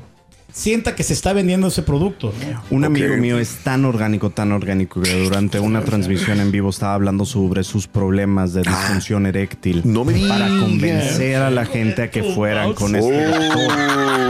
[0.52, 2.32] sienta que se está vendiendo ese producto.
[2.52, 2.62] ¿no?
[2.70, 6.94] Un amigo mío es tan orgánico, tan orgánico que durante una transmisión en vivo estaba
[6.94, 9.82] hablando sobre sus problemas de disfunción eréctil.
[9.84, 13.72] no me Para convencer a la gente a que fueran con este doctor.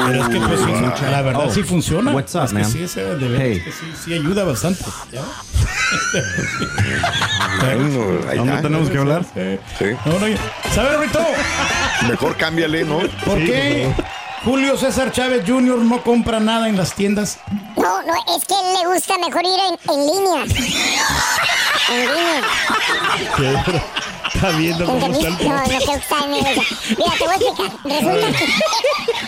[0.09, 2.13] Pero es que pues, sí, la verdad Oh, sí funciona.
[2.13, 2.71] what's up, es que man?
[2.71, 3.63] sí, ese de Hey.
[3.65, 4.85] que sí, sí ayuda bastante.
[8.37, 9.25] ¿Dónde tenemos que hablar?
[9.79, 9.85] Sí.
[10.05, 10.27] No, no,
[10.75, 11.21] ¿Sabes, Rito?
[12.09, 12.99] Mejor cámbiale, ¿no?
[13.25, 13.89] ¿Por qué
[14.45, 15.79] Julio César Chávez Jr.
[15.79, 17.39] no compra nada en las tiendas?
[17.77, 20.45] No, no, es que él le gusta mejor ir en, en línea.
[21.91, 22.43] En línea.
[24.35, 25.49] Está viendo cómo está el.
[25.49, 26.53] No, no creo que está en línea.
[26.97, 27.71] Mira, te voy a explicar.
[27.85, 28.47] Resulta que...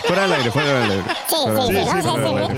[0.07, 1.03] Fuera del aire, fuera del aire.
[1.27, 2.51] Sí, sí, sí, aire.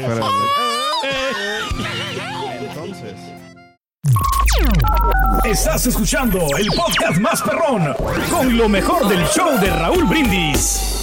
[5.45, 7.93] Estás escuchando el podcast más perrón
[8.29, 11.02] con lo mejor del show de Raúl Brindis.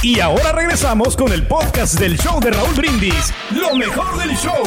[0.00, 3.34] Y ahora regresamos con el podcast del show de Raúl Brindis.
[3.50, 4.62] Lo mejor del show.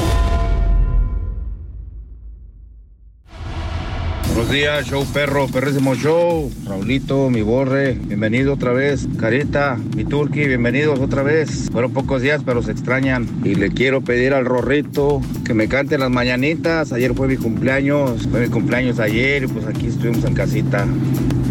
[4.28, 6.52] Buenos días, show perro, perrísimo show.
[6.66, 9.08] Raulito, mi borre, bienvenido otra vez.
[9.18, 11.70] Carita, mi turqui, bienvenidos otra vez.
[11.72, 13.26] Fueron pocos días, pero se extrañan.
[13.46, 16.92] Y le quiero pedir al Rorrito que me cante las mañanitas.
[16.92, 20.86] Ayer fue mi cumpleaños, fue mi cumpleaños ayer y pues aquí estuvimos en casita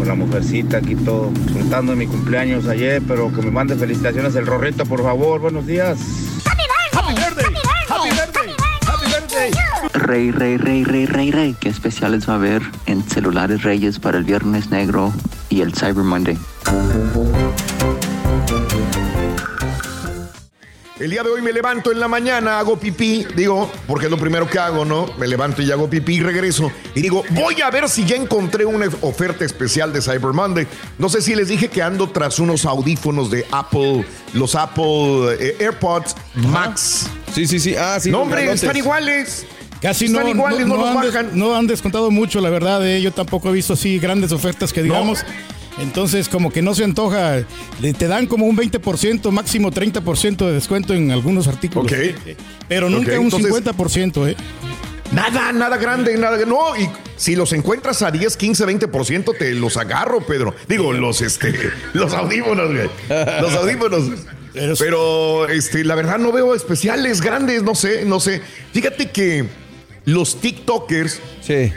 [0.01, 4.33] con la mujercita, aquí todo, disfrutando de mi cumpleaños ayer, pero que me mande felicitaciones
[4.35, 5.41] el Rorrito, por favor.
[5.41, 5.99] Buenos días.
[6.43, 7.53] Happy birthday.
[7.87, 8.55] Happy birthday.
[8.87, 9.51] Happy birthday.
[9.93, 11.55] Rey, rey, rey, rey, rey, rey.
[11.59, 15.13] ¿Qué especiales va a haber en Celulares Reyes para el Viernes Negro
[15.49, 16.39] y el Cyber Monday?
[21.01, 24.19] El día de hoy me levanto en la mañana, hago pipí, digo, porque es lo
[24.19, 25.07] primero que hago, ¿no?
[25.17, 26.71] Me levanto y hago pipí y regreso.
[26.93, 30.67] Y digo, voy a ver si ya encontré una oferta especial de Cyber Monday.
[30.99, 35.55] No sé si les dije que ando tras unos audífonos de Apple, los Apple eh,
[35.59, 37.07] AirPods Max.
[37.33, 37.75] Sí, sí, sí.
[37.75, 38.11] Ah, sí.
[38.11, 38.61] No, hombre, grandotes.
[38.61, 39.45] están iguales.
[39.81, 41.29] Casi Están no, iguales, no, los han des- bajan.
[41.33, 42.87] no han descontado mucho, la verdad.
[42.87, 43.01] eh.
[43.01, 45.25] Yo tampoco he visto así grandes ofertas que digamos.
[45.81, 47.43] Entonces, como que no se antoja.
[47.97, 51.91] Te dan como un 20%, máximo 30% de descuento en algunos artículos.
[51.91, 51.97] Ok.
[52.67, 54.35] Pero nunca un entonces- 50%, ¿eh?
[55.11, 56.37] Nada, nada grande, nada.
[56.45, 60.55] No, y si los encuentras a 10, 15, 20%, te los agarro, Pedro.
[60.69, 61.53] Digo, los, este,
[61.93, 62.89] los audífonos, güey.
[63.41, 64.03] Los audífonos.
[64.79, 68.41] Pero, este, la verdad no veo especiales grandes, no sé, no sé.
[68.73, 69.45] Fíjate que
[70.05, 71.19] los TikTokers.
[71.41, 71.73] Sí.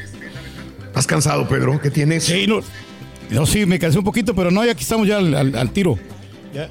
[0.87, 1.81] ¿Estás cansado, Pedro?
[1.81, 2.25] ¿Qué tienes?
[2.25, 2.61] Sí, no.
[3.31, 5.71] No, sí, me cansé un poquito, pero no, ya aquí estamos ya al, al- al
[5.71, 5.99] tiro.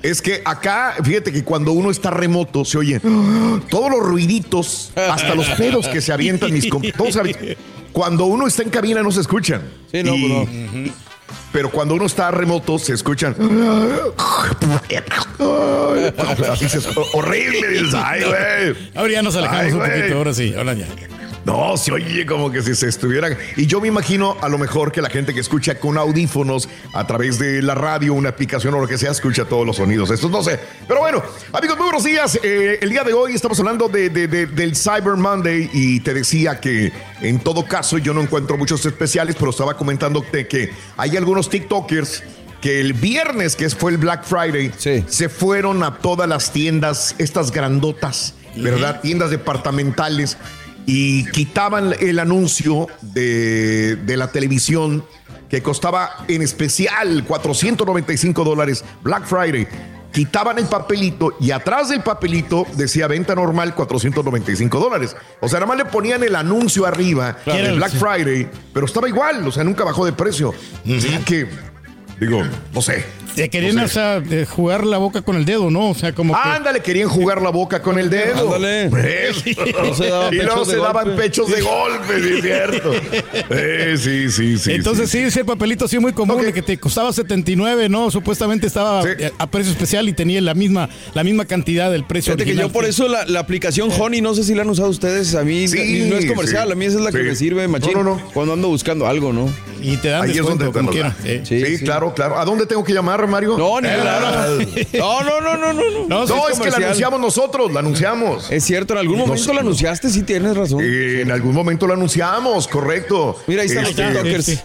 [0.02, 3.02] Es que acá, fíjate que cuando uno está remoto se oyen
[3.70, 7.58] todos los ruiditos, hasta los pedos que se avientan mis comp- todos avi-
[7.92, 9.62] Cuando uno está en cabina no se escuchan.
[9.92, 10.92] Sí, no, Y-
[11.52, 13.36] Pero cuando uno está remoto se escuchan.
[16.50, 16.80] Así se
[17.14, 17.82] horrible.
[18.04, 18.76] Ay, güey.
[18.96, 20.88] Ahora ya nos alejamos Ay, un poquito, ahora sí, ahora ya.
[21.46, 23.38] No, se oye como que si se estuvieran.
[23.58, 27.06] Y yo me imagino a lo mejor que la gente que escucha con audífonos a
[27.06, 30.10] través de la radio, una aplicación o lo que sea, escucha todos los sonidos.
[30.10, 30.58] Estos no sé.
[30.88, 32.40] Pero bueno, amigos, muy buenos días.
[32.42, 36.14] Eh, el día de hoy estamos hablando de- de- de- del Cyber Monday y te
[36.14, 41.18] decía que en todo caso yo no encuentro muchos especiales, pero estaba comentando que hay
[41.18, 42.24] algunos TikTokers
[42.62, 44.72] que el viernes, que fue el Black Friday,
[45.08, 49.02] se fueron a todas las tiendas, estas grandotas, ¿verdad?
[49.02, 50.38] Tiendas departamentales
[50.86, 55.04] y quitaban el anuncio de, de la televisión
[55.50, 59.68] que costaba en especial 495 dólares Black Friday.
[60.12, 65.16] Quitaban el papelito y atrás del papelito decía venta normal 495 dólares.
[65.42, 67.64] O sea, nada más le ponían el anuncio arriba Claro.
[67.64, 70.50] del Black Friday, pero estaba igual, o sea, nunca bajó de precio.
[70.50, 71.48] O sea que,
[72.20, 72.44] digo,
[72.74, 73.04] no sé.
[73.36, 73.84] Te querían sé.
[73.84, 75.90] o sea, jugar la boca con el dedo, ¿no?
[75.90, 76.40] O sea, como que...
[76.50, 78.54] Ándale, querían jugar la boca con el dedo.
[78.56, 78.90] Ándale.
[78.90, 81.22] No se daban y luego pechos de se daban golpe.
[81.22, 82.92] pechos de golpe, sí, cierto.
[83.50, 84.72] Eh, sí, sí, sí.
[84.74, 88.12] Entonces sí, ese papelito sí muy común de que te costaba 79, ¿no?
[88.12, 89.04] Supuestamente estaba
[89.38, 92.70] a precio especial y tenía la misma la misma cantidad del precio Fíjate que yo
[92.70, 95.36] por eso la, la aplicación Honey, no sé si la han usado ustedes.
[95.36, 96.72] A mí Sí, no es comercial, sí.
[96.72, 97.94] a mí esa es la que me sirve, machín.
[97.94, 98.22] No, no, no.
[98.34, 99.50] Cuando ando buscando algo, ¿no?
[99.84, 101.16] Y te dan Ahí es descuento, donde te como lo quiera.
[101.20, 101.28] dan.
[101.28, 101.44] eh.
[101.78, 102.40] Sí, claro, claro.
[102.40, 103.58] ¿A dónde tengo que llamar, Mario?
[103.58, 104.58] No, ni Eh, claro.
[104.98, 105.84] No, no, no, no, no.
[106.08, 108.50] No, No, sí es que la anunciamos nosotros, la anunciamos.
[108.52, 110.80] Es cierto, en algún momento la anunciaste, sí tienes razón.
[110.84, 113.38] Eh, en algún momento la anunciamos, correcto.
[113.48, 114.64] Mira, ahí están los Este, TikTokers.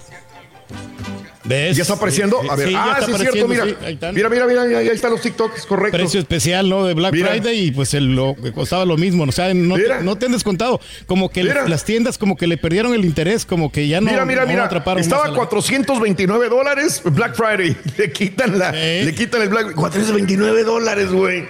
[1.49, 2.41] ¿Ya está apareciendo?
[2.51, 3.65] A ver, Sí, ah, sí, es cierto, mira.
[3.65, 4.15] sí, ahí están.
[4.15, 5.97] mira, mira, mira, ahí están los TikToks, correcto.
[5.97, 6.85] Precio especial, ¿no?
[6.85, 7.29] De Black Mira.
[7.29, 9.25] Friday y pues el, lo costaba lo mismo.
[9.25, 9.99] O sea, no, Mira.
[9.99, 10.81] te, no te han descontado.
[11.07, 11.69] Como que Mira.
[11.69, 14.49] las tiendas como que le perdieron el interés, como que ya no, mira, mira, no
[14.49, 14.65] mira.
[14.65, 17.77] atraparon Estaba más a a la- 429 dólares Black Friday.
[17.99, 19.05] Le quitan la, ¿Eh?
[19.05, 21.45] le quitan el Black 429 dólares, güey.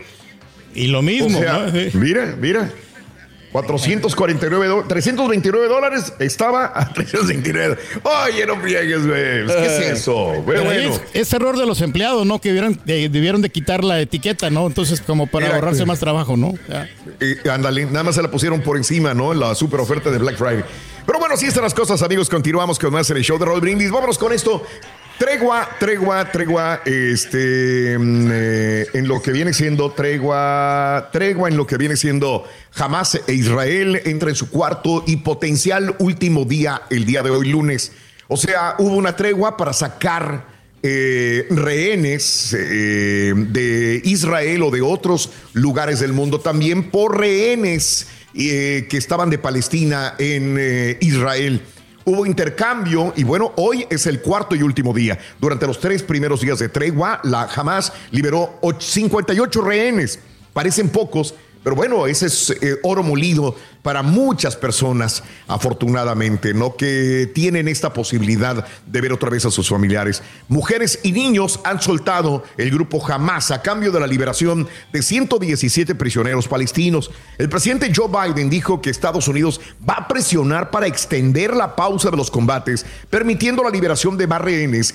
[0.74, 1.70] Y lo mismo, O sea, ¿no?
[1.72, 1.90] Sí.
[1.94, 2.70] mira, mira.
[3.52, 7.76] 449 dólares, 329 dólares estaba a 329.
[8.02, 9.44] Oye, no friegues, güey.
[9.44, 10.14] Pues, ¿Qué es eso?
[10.14, 10.90] Güey, Pero bueno.
[10.94, 12.40] es, es error de los empleados, ¿no?
[12.40, 14.66] Que debieron, eh, debieron de quitar la etiqueta, ¿no?
[14.66, 16.54] Entonces, como para ahorrarse eh, más trabajo, ¿no?
[17.20, 19.32] Eh, ándale, nada más se la pusieron por encima, ¿no?
[19.34, 20.64] La super oferta de Black Friday.
[21.06, 22.28] Pero bueno, así están las cosas, amigos.
[22.28, 23.90] Continuamos con más en el show de Roll Brindis.
[23.90, 24.62] Vámonos con esto.
[25.18, 31.66] Tregua, tregua, tregua, este, mm, eh, en lo que viene siendo tregua, tregua en lo
[31.66, 32.44] que viene siendo
[32.76, 37.48] Hamas e Israel entra en su cuarto y potencial último día, el día de hoy,
[37.48, 37.92] lunes.
[38.28, 40.44] O sea, hubo una tregua para sacar
[40.80, 48.86] eh, rehenes eh, de Israel o de otros lugares del mundo también por rehenes eh,
[48.88, 51.62] que estaban de Palestina en Israel.
[52.08, 55.18] Hubo intercambio y bueno, hoy es el cuarto y último día.
[55.40, 60.18] Durante los tres primeros días de tregua, la Hamas liberó och- 58 rehenes.
[60.52, 61.34] Parecen pocos,
[61.68, 66.76] pero bueno, ese es eh, oro molido para muchas personas, afortunadamente, ¿no?
[66.76, 70.22] Que tienen esta posibilidad de ver otra vez a sus familiares.
[70.48, 75.94] Mujeres y niños han soltado el grupo Hamas a cambio de la liberación de 117
[75.94, 77.10] prisioneros palestinos.
[77.36, 82.10] El presidente Joe Biden dijo que Estados Unidos va a presionar para extender la pausa
[82.10, 84.40] de los combates, permitiendo la liberación de más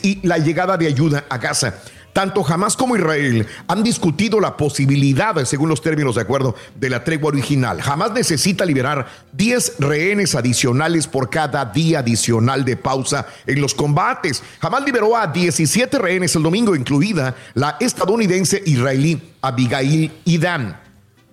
[0.02, 1.76] y la llegada de ayuda a Gaza.
[2.14, 7.04] Tanto Hamas como Israel han discutido la posibilidad, según los términos de acuerdo, de la
[7.04, 7.80] tregua original.
[7.84, 14.44] Hamas necesita liberar 10 rehenes adicionales por cada día adicional de pausa en los combates.
[14.62, 20.83] Hamas liberó a 17 rehenes el domingo, incluida la estadounidense israelí Abigail Idan.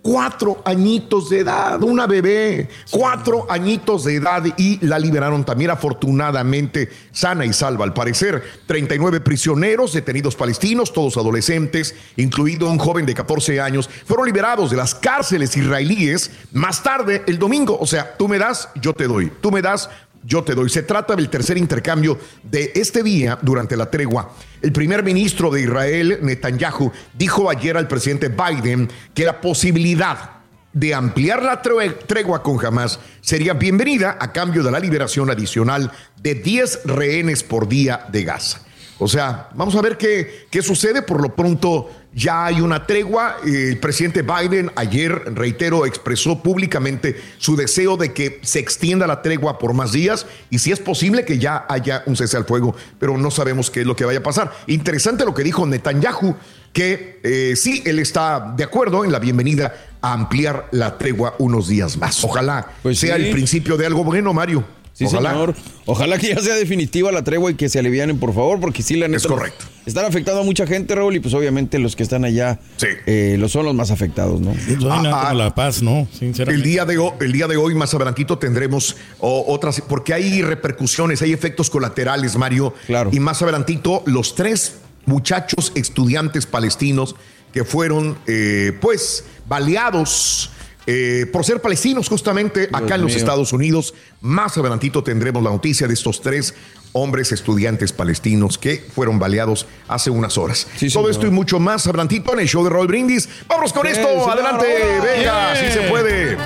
[0.03, 6.89] Cuatro añitos de edad, una bebé, cuatro añitos de edad y la liberaron también afortunadamente
[7.13, 8.43] sana y salva al parecer.
[8.67, 14.79] 39 prisioneros detenidos palestinos, todos adolescentes, incluido un joven de 14 años, fueron liberados de
[14.79, 17.77] las cárceles israelíes más tarde el domingo.
[17.79, 19.91] O sea, tú me das, yo te doy, tú me das,
[20.23, 20.69] yo te doy.
[20.71, 24.35] Se trata del tercer intercambio de este día durante la tregua.
[24.61, 30.31] El primer ministro de Israel, Netanyahu, dijo ayer al presidente Biden que la posibilidad
[30.73, 35.91] de ampliar la tre- tregua con Hamas sería bienvenida a cambio de la liberación adicional
[36.23, 38.61] de 10 rehenes por día de Gaza.
[39.01, 41.03] O sea, vamos a ver qué, qué sucede.
[41.03, 43.37] Por lo pronto ya hay una tregua.
[43.45, 49.59] El presidente Biden ayer, reitero, expresó públicamente su deseo de que se extienda la tregua
[49.59, 53.17] por más días y si es posible que ya haya un cese al fuego, pero
[53.17, 54.53] no sabemos qué es lo que vaya a pasar.
[54.67, 56.37] Interesante lo que dijo Netanyahu,
[56.73, 61.69] que eh, sí, él está de acuerdo en la bienvenida a ampliar la tregua unos
[61.69, 62.23] días más.
[62.23, 63.23] Ojalá sea sí.
[63.23, 64.65] el principio de algo bueno, Mario.
[65.01, 65.31] Sí, Ojalá.
[65.31, 65.55] señor.
[65.87, 68.97] Ojalá que ya sea definitiva la tregua y que se alivianen, por favor, porque sí,
[68.97, 69.17] la neta.
[69.17, 69.65] Es correcto.
[69.87, 72.61] Están afectando a mucha gente, Raúl, y pues obviamente los que están allá
[73.07, 74.53] eh, los son los más afectados, ¿no?
[74.79, 76.01] Nada como la paz, ¿no?
[76.01, 76.69] El Sinceramente.
[76.69, 81.33] día, de hoy, el día de hoy, más adelantito, tendremos otras, porque hay repercusiones, hay
[81.33, 82.75] efectos colaterales, Mario.
[82.87, 83.09] Claro.
[83.11, 84.75] Y más adelantito, los tres
[85.07, 87.17] muchachos estudiantes palestinos
[87.55, 90.51] que fueron, eh, pues, baleados.
[90.87, 93.17] Eh, por ser palestinos justamente acá en los mío.
[93.19, 93.95] Estados Unidos.
[94.21, 96.55] Más adelantito tendremos la noticia de estos tres
[96.93, 100.67] hombres estudiantes palestinos que fueron baleados hace unas horas.
[100.67, 101.11] Todo señor.
[101.11, 103.29] esto y mucho más adelantito en el show de Roll Brindis.
[103.47, 104.09] Vámonos con Sí, esto.
[104.09, 104.67] señor, Adelante,
[105.03, 106.37] venga, si se puede.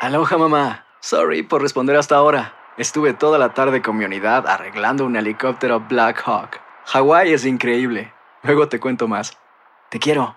[0.00, 0.86] Aloha mamá.
[1.00, 2.54] Sorry por responder hasta ahora.
[2.78, 6.60] Estuve toda la tarde con mi unidad arreglando un helicóptero Black Hawk.
[6.86, 8.12] Hawái es increíble.
[8.42, 9.36] Luego te cuento más.
[9.90, 10.36] Te quiero.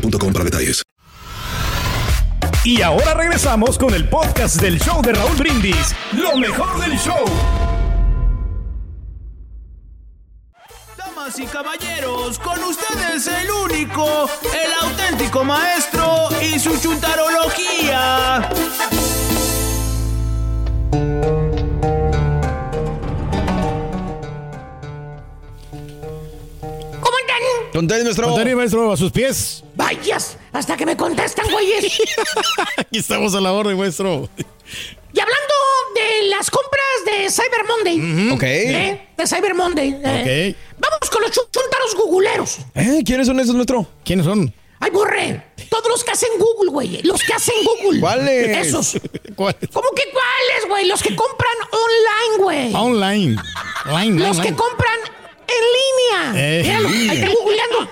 [0.00, 0.82] boostmobile.com para detalles.
[2.64, 5.94] Y ahora regresamos con el podcast del show de Raúl Brindis.
[6.12, 7.24] Lo mejor del show.
[10.98, 18.50] Damas y caballeros, con ustedes el único, el auténtico maestro y su chuntarología.
[27.00, 27.72] ¿Cómo están?
[27.72, 28.56] Con tenis, maestro.
[28.56, 29.62] Maestro, a sus pies.
[29.96, 31.96] Vayas, hasta que me contestan, güeyes.
[32.76, 34.28] Aquí estamos a la orden, maestro.
[35.12, 35.54] Y hablando
[35.94, 38.30] de las compras de Cyber Monday.
[38.32, 38.42] Ok.
[38.42, 39.08] ¿eh?
[39.16, 39.96] De Cyber Monday.
[40.04, 42.58] eh, Vamos con los chu- chuntaros guguleros.
[42.74, 43.02] ¿Eh?
[43.06, 43.86] ¿Quiénes son esos, maestro?
[44.04, 44.52] ¿Quiénes son?
[44.80, 45.40] Ay, borre.
[45.70, 47.02] Todos los que hacen Google, güey.
[47.04, 48.00] Los que hacen Google.
[48.00, 48.66] ¿Cuáles?
[48.66, 48.96] Esos.
[49.36, 49.70] ¿Cuáles?
[49.72, 50.86] ¿Cómo que cuáles, güey?
[50.86, 52.74] Los que compran online, güey.
[52.74, 53.36] Online.
[53.88, 54.98] Online, Los que compran
[55.52, 56.44] en línea.
[56.58, 57.14] Eh, Míralo, en ahí línea.
[57.14, 57.90] está googleando.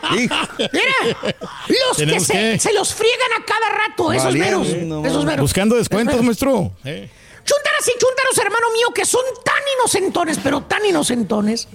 [0.72, 1.34] Mira,
[1.68, 4.82] los que se, que- se los friegan a cada rato, esos Valiendo, meros.
[4.84, 5.40] no esos meros.
[5.42, 6.72] Buscando descuentos, maestro.
[6.84, 7.08] Eh.
[7.44, 11.68] Chúntaras y chúntaros, hermano mío, que son tan inocentones, pero tan inocentones,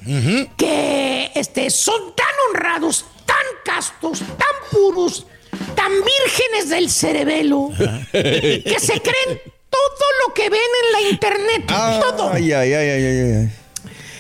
[0.58, 5.28] que este, son tan honrados, tan castos, tan puros,
[5.76, 7.70] tan vírgenes del cerebelo,
[8.12, 11.68] que se creen todo lo que ven en la internet.
[11.68, 12.32] todo.
[12.34, 13.50] Ay, ay, ay, ay, ay, ay.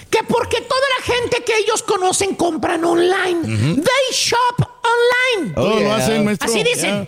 [0.09, 3.41] Que porque toda la gente que ellos conocen compran online.
[3.43, 5.53] They shop online.
[5.53, 6.49] Todo lo hacen, maestro.
[6.49, 7.07] Así dicen.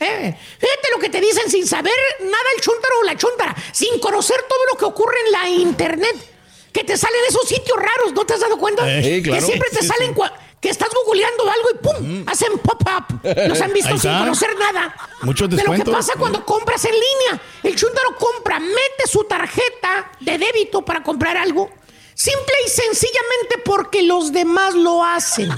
[0.00, 0.06] Ya.
[0.06, 3.98] Eh, Fíjate lo que te dicen sin saber nada el chuntaro o la chuntara, sin
[4.00, 6.30] conocer todo lo que ocurre en la internet.
[6.72, 8.82] Que te salen esos sitios raros, ¿no te has dado cuenta?
[8.90, 9.40] Eh, sí, claro.
[9.40, 10.20] Que siempre te Sí, salen sí.
[10.60, 12.24] que estás googleando algo y ¡pum!
[12.26, 13.20] Hacen pop-up.
[13.46, 14.94] Los han visto sin conocer nada.
[15.22, 17.40] Muchos De lo que pasa cuando compras en línea.
[17.62, 21.70] El chuntaro compra, mete su tarjeta de débito para comprar algo.
[22.14, 25.50] Simple y sencillamente porque los demás lo hacen.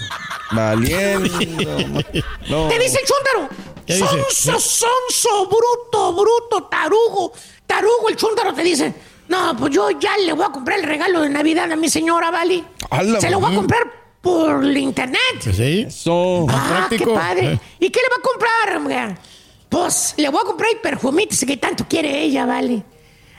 [0.52, 1.28] Valiendo.
[2.48, 2.68] No.
[2.68, 3.48] Te dice el chúntaro.
[3.86, 4.06] ¿Qué dice?
[4.06, 7.32] Sonso, sonso, bruto, bruto, tarugo.
[7.66, 8.94] Tarugo, el chúntaro te dice.
[9.28, 12.30] No, pues yo ya le voy a comprar el regalo de Navidad a mi señora,
[12.30, 13.82] la Se lo voy a comprar
[14.20, 15.20] por el internet.
[15.52, 15.84] Sí.
[15.86, 16.46] Eso.
[16.48, 17.12] Ah, práctico.
[17.12, 17.52] qué padre.
[17.52, 17.60] Eh.
[17.80, 19.18] ¿Y qué le va a comprar, hombre?
[19.68, 22.82] Pues le voy a comprar el perfumito que tanto quiere ella, ¿vale?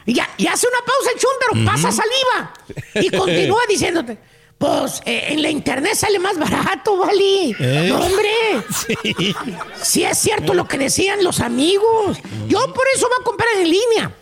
[0.08, 2.54] Y, ya, y hace una pausa el chúntaro, pasa saliva.
[2.96, 4.18] Y continúa diciéndote.
[4.58, 7.56] Pues eh, en la internet sale más barato, ¿vale?
[7.60, 7.88] Eh.
[7.90, 8.32] No, hombre.
[8.74, 9.36] Sí.
[9.84, 12.18] Sí es cierto lo que decían los amigos.
[12.48, 14.16] Yo por eso voy a comprar en línea.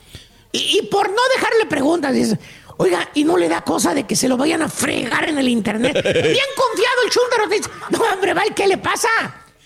[0.52, 2.40] Y, y por no dejarle preguntas, dice,
[2.78, 5.48] oiga, y no le da cosa de que se lo vayan a fregar en el
[5.48, 5.94] internet.
[6.04, 9.08] Bien confiado el chúntaro te dice, no, hombre, vale, ¿qué le pasa?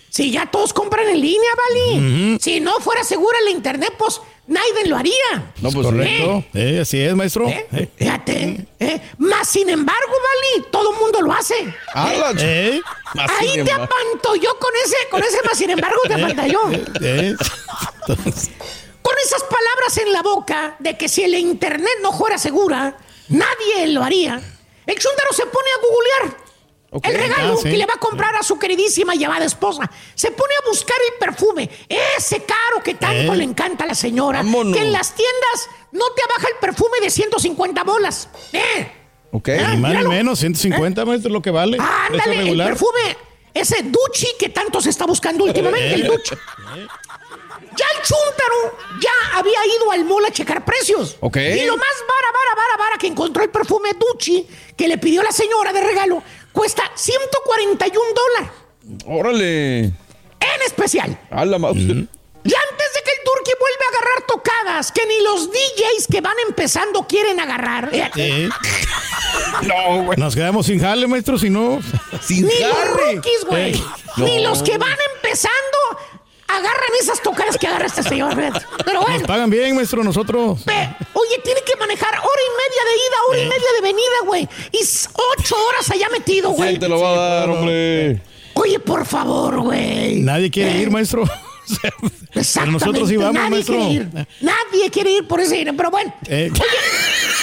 [0.10, 2.40] Si ya todos compran en línea, vale.
[2.40, 4.20] Si no fuera segura el internet, pues
[4.50, 5.54] nadie lo haría.
[5.62, 6.44] No, pues Correcto.
[6.54, 7.48] Eh, así es, maestro.
[7.48, 7.66] ¿Eh?
[7.72, 7.90] Eh.
[7.96, 8.68] Fíjate.
[8.80, 9.02] ¿eh?
[9.18, 11.56] Más sin embargo, vale, todo el mundo lo hace.
[11.94, 12.76] Ah, ¿eh?
[12.76, 12.82] Eh.
[13.40, 13.84] Ahí te embargo.
[13.84, 16.60] apantalló con ese, con ese más sin embargo te apantalló.
[17.02, 17.36] Eh.
[19.02, 22.98] Con esas palabras en la boca de que si el internet no fuera segura,
[23.30, 24.42] nadie lo haría.
[24.86, 26.39] El chúndaro se pone a googlear
[26.92, 27.70] El regalo Ah, sí.
[27.70, 29.90] que le va a comprar a su queridísima y llamada esposa.
[30.16, 31.70] Se pone a buscar el perfume,
[32.18, 33.38] ese caro que tanto Eh.
[33.38, 34.40] le encanta a la señora.
[34.40, 34.76] Vámonos.
[34.76, 38.30] Que en las tiendas no te baja el perfume de 150 bolas.
[38.54, 38.92] ¿Eh?
[39.32, 39.50] Ok.
[39.50, 41.78] Ni más ni menos, 150 maestro es lo que vale.
[41.78, 43.18] Precio Ándale, el perfume,
[43.54, 46.34] ese Duchi que tanto se está buscando últimamente, el Duchi.
[47.78, 51.18] Ya el chúntaro ya había ido al mall a checar precios.
[51.20, 51.38] Ok.
[51.38, 55.22] Y lo más vara, vara, vara, vara que encontró el perfume Duchi que le pidió
[55.22, 56.24] la señora de regalo
[56.54, 58.52] cuesta 141 dólares.
[59.06, 59.80] Órale.
[59.80, 61.18] En especial.
[61.32, 61.78] A la mouse.
[61.78, 61.82] Y
[62.56, 66.36] antes de que el Turqui vuelva a agarrar tocadas que ni los DJs que van
[66.48, 67.90] empezando quieren agarrar.
[67.94, 68.50] eh.
[69.64, 70.18] No, güey.
[70.18, 71.80] Nos quedamos sin jale, maestro, si no.
[72.22, 73.74] Sin Ni los rookies, güey.
[73.74, 73.84] Ey.
[74.18, 75.56] Ni los que van empezando
[76.50, 78.36] agarran esas tocadas que agarra este señor.
[78.36, 79.28] Pero Nos bueno.
[79.28, 80.60] pagan bien, maestro, nosotros.
[80.66, 84.50] Oye, tiene que manejar hora y media de ida, hora y media de venida, güey.
[84.72, 84.80] Y
[85.40, 86.70] ocho horas allá metido, güey.
[86.72, 88.22] ¿Quién te lo va a dar, hombre?
[88.56, 90.16] Oye, por favor, güey.
[90.22, 91.24] Nadie quiere ir, maestro.
[91.84, 92.86] Pero Exactamente.
[92.86, 93.76] nosotros sí vamos, Nadie maestro.
[93.76, 94.10] quiere ir.
[94.42, 95.78] Nadie quiere ir por ese dinero.
[95.78, 96.52] Pero bueno, Eh.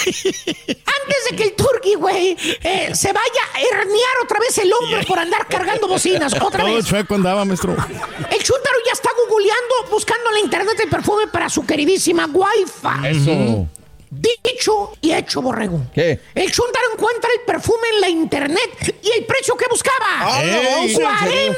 [0.07, 4.99] Antes de que el turqui, güey, eh, se vaya a herniar otra vez el hombro
[5.07, 6.33] por andar cargando bocinas.
[6.41, 6.85] Otra Todo vez.
[6.85, 7.73] chueco andaba, maestro.
[7.73, 13.07] El chúntaro ya está googleando, buscando en la internet el perfume para su queridísima Wi-Fi.
[13.07, 13.67] Eso.
[14.09, 15.81] Dicho y hecho, borrego.
[15.93, 16.19] ¿Qué?
[16.33, 20.05] El chúntaro encuentra el perfume en la internet y el precio que buscaba.
[20.21, 20.93] Ah, no, Ey.
[20.93, 21.55] 40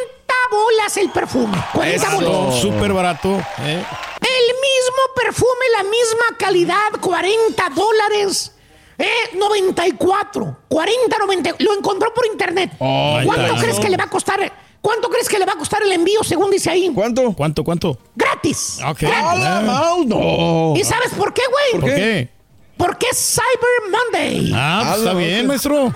[0.52, 1.58] bolas el perfume.
[1.74, 2.56] 40 bolas.
[2.58, 3.38] Eso, súper barato.
[3.60, 3.84] eh.
[4.30, 8.52] El mismo perfume, la misma calidad, 40 dólares.
[8.98, 10.58] Eh, 94.
[10.68, 11.56] 40, 90.
[11.60, 12.72] Lo encontró por internet.
[12.80, 14.52] Oh, ¿Cuánto crees que le va a costar?
[14.82, 16.92] ¿Cuánto crees que le va a costar el envío según dice ahí?
[16.94, 17.34] ¿Cuánto?
[17.34, 17.98] ¿Cuánto, cuánto?
[18.16, 18.80] Gratis.
[18.86, 19.04] Ok.
[19.04, 20.06] ¡A la mouse!
[20.06, 20.74] No.
[20.76, 21.82] ¿Y sabes por qué, güey?
[21.82, 22.30] ¿Por qué?
[22.78, 24.52] Porque es Cyber Monday.
[24.56, 25.94] Ah, pues está bien, maestro.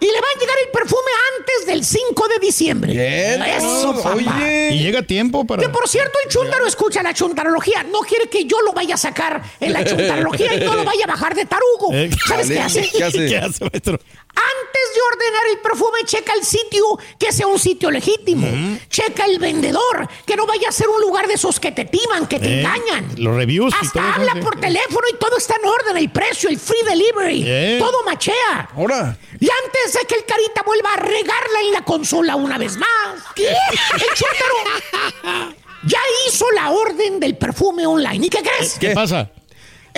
[0.00, 2.92] Y le va a llegar el perfume antes del 5 de diciembre.
[2.92, 3.42] Bien.
[3.42, 4.16] Eso, papá.
[4.16, 4.78] Y Oye.
[4.78, 5.60] llega tiempo para.
[5.62, 7.82] Que por cierto, el chúntaro escucha la chuntarología.
[7.82, 11.04] No quiere que yo lo vaya a sacar en la chuntarología y no lo vaya
[11.04, 11.92] a bajar de tarugo.
[11.92, 12.90] Eh, ¿Sabes qué hace?
[12.96, 13.18] ¿Qué hace?
[13.28, 13.98] ¿Qué hace, maestro?
[14.28, 14.57] Antes
[14.98, 16.84] de ordenar el perfume, checa el sitio,
[17.18, 18.46] que sea un sitio legítimo.
[18.88, 22.26] Checa el vendedor, que no vaya a ser un lugar de esos que te timan,
[22.26, 23.08] que te Eh, engañan.
[23.16, 26.10] Los reviews y todo Hasta eso, habla por teléfono y todo está en orden, el
[26.10, 27.76] precio, el free delivery, Eh.
[27.78, 28.70] todo machea.
[28.76, 29.16] Ahora.
[29.40, 32.88] Y antes de que el carita vuelva a regarla en la consola una vez más,
[33.36, 38.26] el chúntaro ya hizo la orden del perfume online.
[38.26, 38.76] ¿Y qué crees?
[38.80, 39.30] ¿Qué pasa?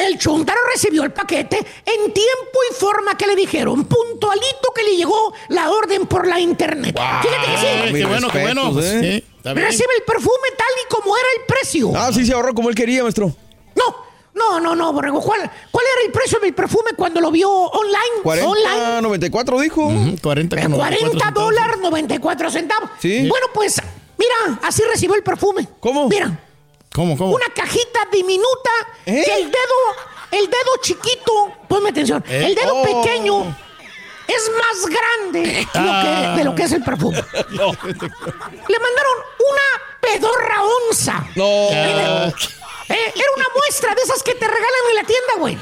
[0.06, 4.96] El chuntaro recibió el paquete en tiempo y forma que le dijeron, puntualito que le
[4.96, 6.96] llegó la orden por la internet.
[6.96, 7.92] Fíjate que Ay, sí.
[7.92, 8.80] mis qué bueno, qué bueno.
[8.80, 9.24] ¿eh?
[9.44, 11.92] Recibe el perfume tal y como era el precio.
[11.94, 13.34] Ah, sí se ahorró como él quería, maestro.
[13.74, 13.96] No,
[14.34, 15.20] no, no, no, Borrego.
[15.20, 18.22] ¿Cuál, ¿Cuál era el precio del perfume cuando lo vio online?
[18.22, 19.02] 40, Online.
[19.02, 19.90] 94 dijo.
[20.22, 21.34] 40 con 94 40 centavos.
[21.44, 22.90] dólares 94 centavos.
[23.00, 23.28] Sí.
[23.28, 23.80] Bueno, pues,
[24.16, 25.68] mira, así recibió el perfume.
[25.80, 26.08] ¿Cómo?
[26.08, 26.38] Mira,
[26.92, 27.34] ¿Cómo, cómo?
[27.34, 28.70] una cajita diminuta
[29.06, 29.22] ¿Eh?
[29.24, 29.74] que el dedo,
[30.32, 32.46] el dedo chiquito, ponme atención, ¿Eh?
[32.46, 32.82] el dedo Oh.
[32.82, 33.56] pequeño
[34.26, 37.16] es más grande lo que- de lo que es el perfume.
[37.50, 39.68] Le mandaron una
[40.00, 41.26] pedorra bolsa.
[41.36, 41.68] No.
[42.90, 45.58] Eh, era una muestra de esas que te regalan en la tienda, güey.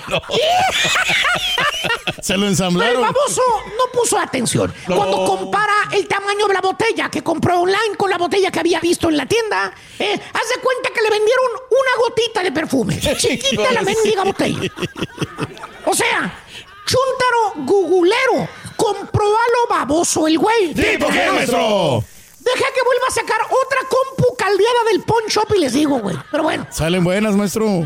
[2.22, 3.02] Se lo El ensamblaron.
[3.02, 3.42] baboso
[3.78, 4.74] no puso atención.
[4.86, 4.96] No.
[4.96, 8.80] Cuando compara el tamaño de la botella que compró online con la botella que había
[8.80, 12.98] visto en la tienda, eh, haz de cuenta que le vendieron una gotita de perfume.
[13.18, 14.60] Chiquita la mendiga botella.
[15.84, 16.42] O sea,
[16.86, 18.48] chuntaro gugulero.
[18.76, 20.72] Compró a lo baboso el güey.
[20.72, 22.04] ¿Tipo qué, maestro?
[22.54, 26.16] Deja que vuelva a sacar otra compu caldeada del pawn shop y les digo, güey.
[26.30, 26.66] Pero bueno.
[26.70, 27.84] Salen buenas, maestro.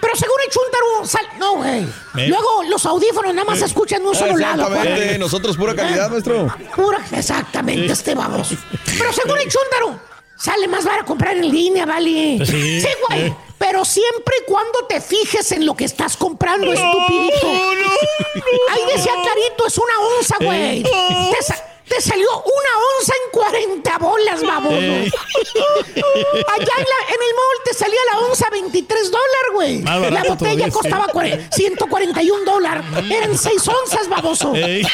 [0.00, 1.28] Pero según el chuntaro, sal...
[1.38, 1.84] no, güey.
[2.16, 2.28] ¿Eh?
[2.28, 4.62] Luego los audífonos nada más se escuchan de un solo lado.
[4.62, 5.06] Exactamente.
[5.06, 5.18] güey.
[5.18, 6.48] Nosotros pura calidad, maestro.
[6.74, 8.56] Pura, exactamente, este baboso.
[8.98, 10.00] Pero según el chúndaro,
[10.36, 12.34] sale más barato comprar en línea, ¿vale?
[12.38, 12.88] Pues sí.
[13.08, 13.26] güey.
[13.26, 13.36] Eh.
[13.58, 17.46] Pero siempre y cuando te fijes en lo que estás comprando, estupidito.
[17.46, 20.80] Ahí decía clarito, es una onza, güey.
[20.80, 21.30] Eh.
[21.30, 21.54] Te,
[21.88, 24.76] te salió una onza en 40 bolas, baboso.
[24.76, 25.10] Eh.
[25.94, 29.82] Allá en, la- en el mall te salía la onza 23 dólares, güey.
[30.10, 32.84] La botella costaba cuare- 141 dólares.
[33.10, 34.54] Eran 6 onzas, baboso.
[34.54, 34.82] Ey.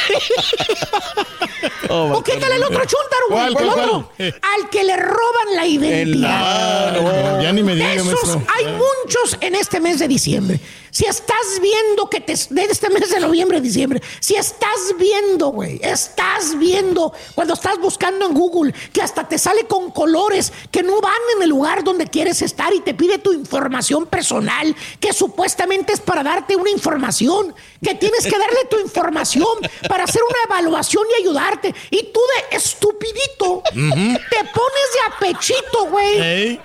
[1.90, 3.52] ¿O qué tal el otro chúntaro, güey?
[3.52, 4.10] ¿Cuál, cuál, El otro.
[4.16, 4.28] cuál?
[4.28, 4.34] Eh.
[4.56, 6.40] Al que le roban la identidad.
[6.42, 10.60] Ah, ya ni me diga, Esos hay muchos en este mes de diciembre.
[10.90, 12.34] Si estás viendo que te.
[12.50, 14.00] De este mes de noviembre, diciembre.
[14.20, 15.80] Si estás viendo, güey.
[15.82, 21.00] Estás viendo cuando estás buscando en Google que hasta te sale con colores que no
[21.00, 25.92] van en el lugar donde quieres estar y te pide tu información personal, que supuestamente
[25.92, 29.48] es para darte una información, que tienes que darle tu información
[29.88, 31.74] para hacer una evaluación y ayudarte.
[31.90, 32.20] Y tú
[32.50, 36.20] de estupidito te pones de apechito, güey.
[36.20, 36.60] Ey.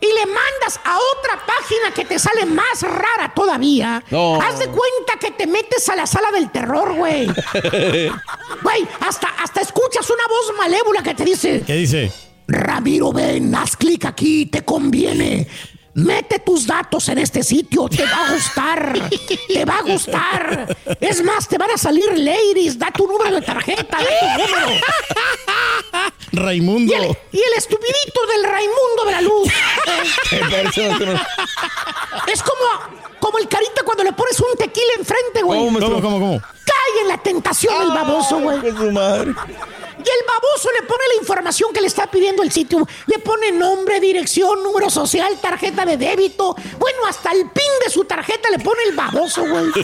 [0.00, 4.02] Y le mandas a otra página que te sale más rara todavía.
[4.10, 4.40] No.
[4.40, 7.26] Haz de cuenta que te metes a la sala del terror, güey.
[8.62, 12.12] Güey, hasta, hasta escuchas una voz malévola que te dice: ¿Qué dice?
[12.46, 15.46] Ramiro, ven, haz clic aquí, te conviene.
[15.94, 19.10] Mete tus datos en este sitio, te va a gustar,
[19.48, 20.76] te va a gustar.
[21.00, 24.80] Es más, te van a salir ladies, da tu número de tarjeta, da tu número.
[26.32, 26.92] Raimundo.
[26.92, 29.48] Y el, y el estupidito del Raimundo de la Luz.
[32.32, 35.58] es como, como el carita cuando le pones un tequila enfrente, güey.
[35.58, 35.80] ¿Cómo?
[35.80, 36.40] ¿Cómo, cómo, cómo?
[36.40, 38.60] Cae en la tentación el baboso, güey.
[40.04, 42.86] Y el baboso le pone la información que le está pidiendo el sitio.
[43.06, 46.54] Le pone nombre, dirección, número social, tarjeta de débito.
[46.78, 49.64] Bueno, hasta el pin de su tarjeta le pone el baboso, güey.
[49.76, 49.78] y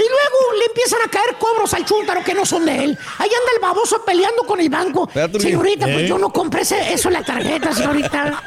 [0.00, 2.98] luego le empiezan a caer cobros al chúntaro que no son de él.
[3.18, 5.08] Ahí anda el baboso peleando con el banco.
[5.38, 6.08] Señorita, pues ¿Eh?
[6.08, 8.42] yo no compré ese- eso en la tarjeta, señorita.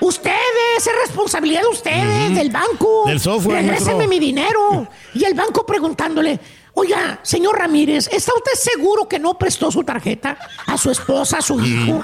[0.00, 0.34] Ustedes,
[0.78, 3.04] es responsabilidad de ustedes, del banco.
[3.06, 4.88] Del software, Regrésenme mi dinero.
[5.14, 6.40] Y el banco preguntándole,
[6.80, 11.42] oiga, señor Ramírez, ¿está usted seguro que no prestó su tarjeta a su esposa, a
[11.42, 12.02] su hijo?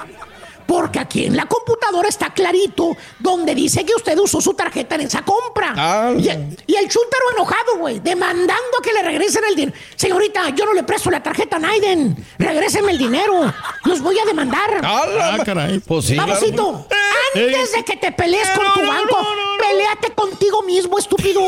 [0.67, 5.01] Porque aquí en la computadora está clarito donde dice que usted usó su tarjeta en
[5.01, 5.73] esa compra.
[5.75, 6.13] Ah.
[6.17, 6.27] y,
[6.67, 9.77] y el chúntaro enojado, güey, demandando que le regresen el dinero.
[9.95, 12.15] Señorita, yo no le presto la tarjeta a Naiden.
[12.37, 13.53] Regrésenme el dinero.
[13.85, 14.81] Los voy a demandar.
[14.83, 15.79] Ah, caray.
[15.79, 16.33] Pues sí, claro.
[16.33, 16.87] Babosito,
[17.35, 19.27] antes de que te pelees con tu banco,
[19.59, 21.41] peleate contigo mismo, estúpido.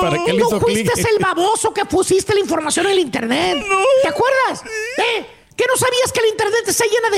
[0.00, 1.08] ¿Para qué le no hizo fuiste clic?
[1.08, 3.64] el baboso que pusiste la información en el internet.
[4.02, 4.62] ¿Te acuerdas?
[4.98, 5.26] ¿Eh?
[5.58, 7.10] ¿Que no sabías que el internet está llena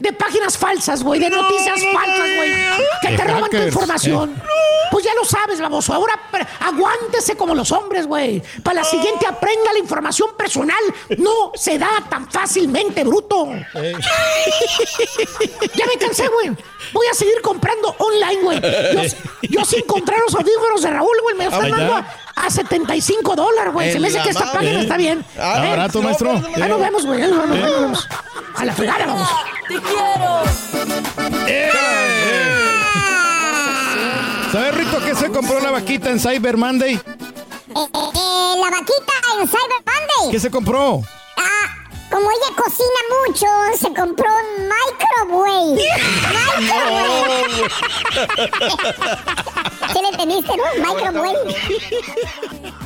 [0.00, 1.20] de, páginas falsas, güey?
[1.20, 2.52] De noticias falsas, güey.
[3.00, 4.42] Que te roban tu información.
[4.90, 5.92] Pues ya lo sabes, baboso.
[5.94, 6.20] Ahora
[6.58, 8.42] aguántese como los hombres, güey.
[8.64, 10.82] Para la siguiente aprenda la información personal.
[11.18, 13.50] No se da tan fácilmente, bruto.
[15.74, 16.50] Ya me cansé, güey.
[16.92, 18.60] Voy a seguir comprando online, güey.
[18.60, 19.02] Yo,
[19.42, 21.76] yo sin encontrar los audífonos de Raúl, güey, me están Ah, ya.
[21.76, 22.06] dando a,
[22.36, 23.92] a 75 dólares, güey.
[23.92, 25.24] Se me hace En que esta página está bien.
[25.38, 25.70] Ah, Está ¿Eh?
[25.70, 26.30] barato, maestro.
[26.32, 27.22] Ah, nos vemos, güey.
[27.22, 28.08] Ahí nos vemos, nos vemos.
[28.56, 29.28] A la fregada, vamos.
[34.52, 36.94] ¿Sabes, Rito, que se compró la vaquita en Cyber Monday?
[36.94, 37.00] Eh,
[37.74, 40.30] eh, eh, la vaquita en Cyber Monday.
[40.30, 41.02] ¿Qué se compró?
[42.16, 43.46] Como ella cocina mucho,
[43.76, 45.84] se compró un microwave.
[46.56, 47.68] microwave.
[49.92, 50.64] ¿Sí le entendiste, no?
[50.94, 52.85] Microwave.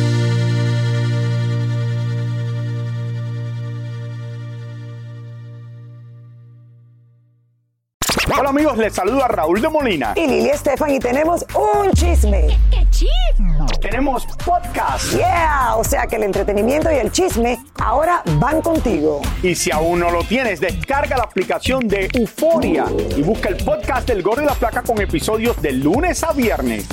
[8.51, 8.77] Amigos?
[8.77, 10.13] Les saluda Raúl de Molina.
[10.17, 12.47] Y Lili Estefan y tenemos un chisme.
[12.69, 13.65] ¡Qué chisme!
[13.79, 15.13] Tenemos podcast.
[15.15, 19.21] Yeah, o sea que el entretenimiento y el chisme ahora van contigo.
[19.41, 22.85] Y si aún no lo tienes, descarga la aplicación de Euforia
[23.15, 26.87] y busca el podcast del Gordo y la Placa con episodios de lunes a viernes.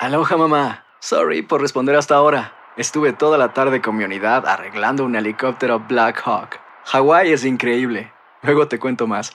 [0.00, 0.84] Aloha mamá.
[1.00, 2.52] Sorry por responder hasta ahora.
[2.76, 6.60] Estuve toda la tarde con mi unidad arreglando un helicóptero Black Hawk.
[6.84, 8.12] Hawái es increíble.
[8.42, 9.34] Luego te cuento más.